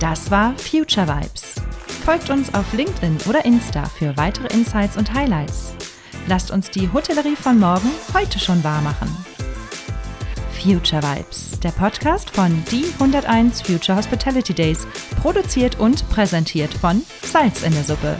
Das 0.00 0.30
war 0.30 0.56
Future 0.56 1.06
Vibes. 1.06 1.56
Folgt 2.06 2.30
uns 2.30 2.54
auf 2.54 2.72
LinkedIn 2.72 3.18
oder 3.28 3.44
Insta 3.44 3.84
für 3.84 4.16
weitere 4.16 4.46
Insights 4.54 4.96
und 4.96 5.12
Highlights. 5.12 5.74
Lasst 6.26 6.50
uns 6.50 6.70
die 6.70 6.90
Hotellerie 6.92 7.36
von 7.36 7.58
morgen 7.58 7.90
heute 8.14 8.38
schon 8.38 8.62
wahr 8.64 8.80
machen. 8.80 9.08
Future 10.62 11.02
Vibes, 11.02 11.60
der 11.60 11.72
Podcast 11.72 12.30
von 12.30 12.64
die 12.70 12.86
101 12.98 13.60
Future 13.60 13.98
Hospitality 13.98 14.54
Days, 14.54 14.86
produziert 15.20 15.78
und 15.78 16.08
präsentiert 16.08 16.72
von 16.72 17.02
Salz 17.22 17.62
in 17.62 17.74
der 17.74 17.84
Suppe. 17.84 18.16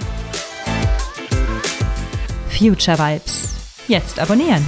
Future 2.50 2.98
Vibes. 2.98 3.54
Jetzt 3.88 4.18
abonnieren. 4.20 4.66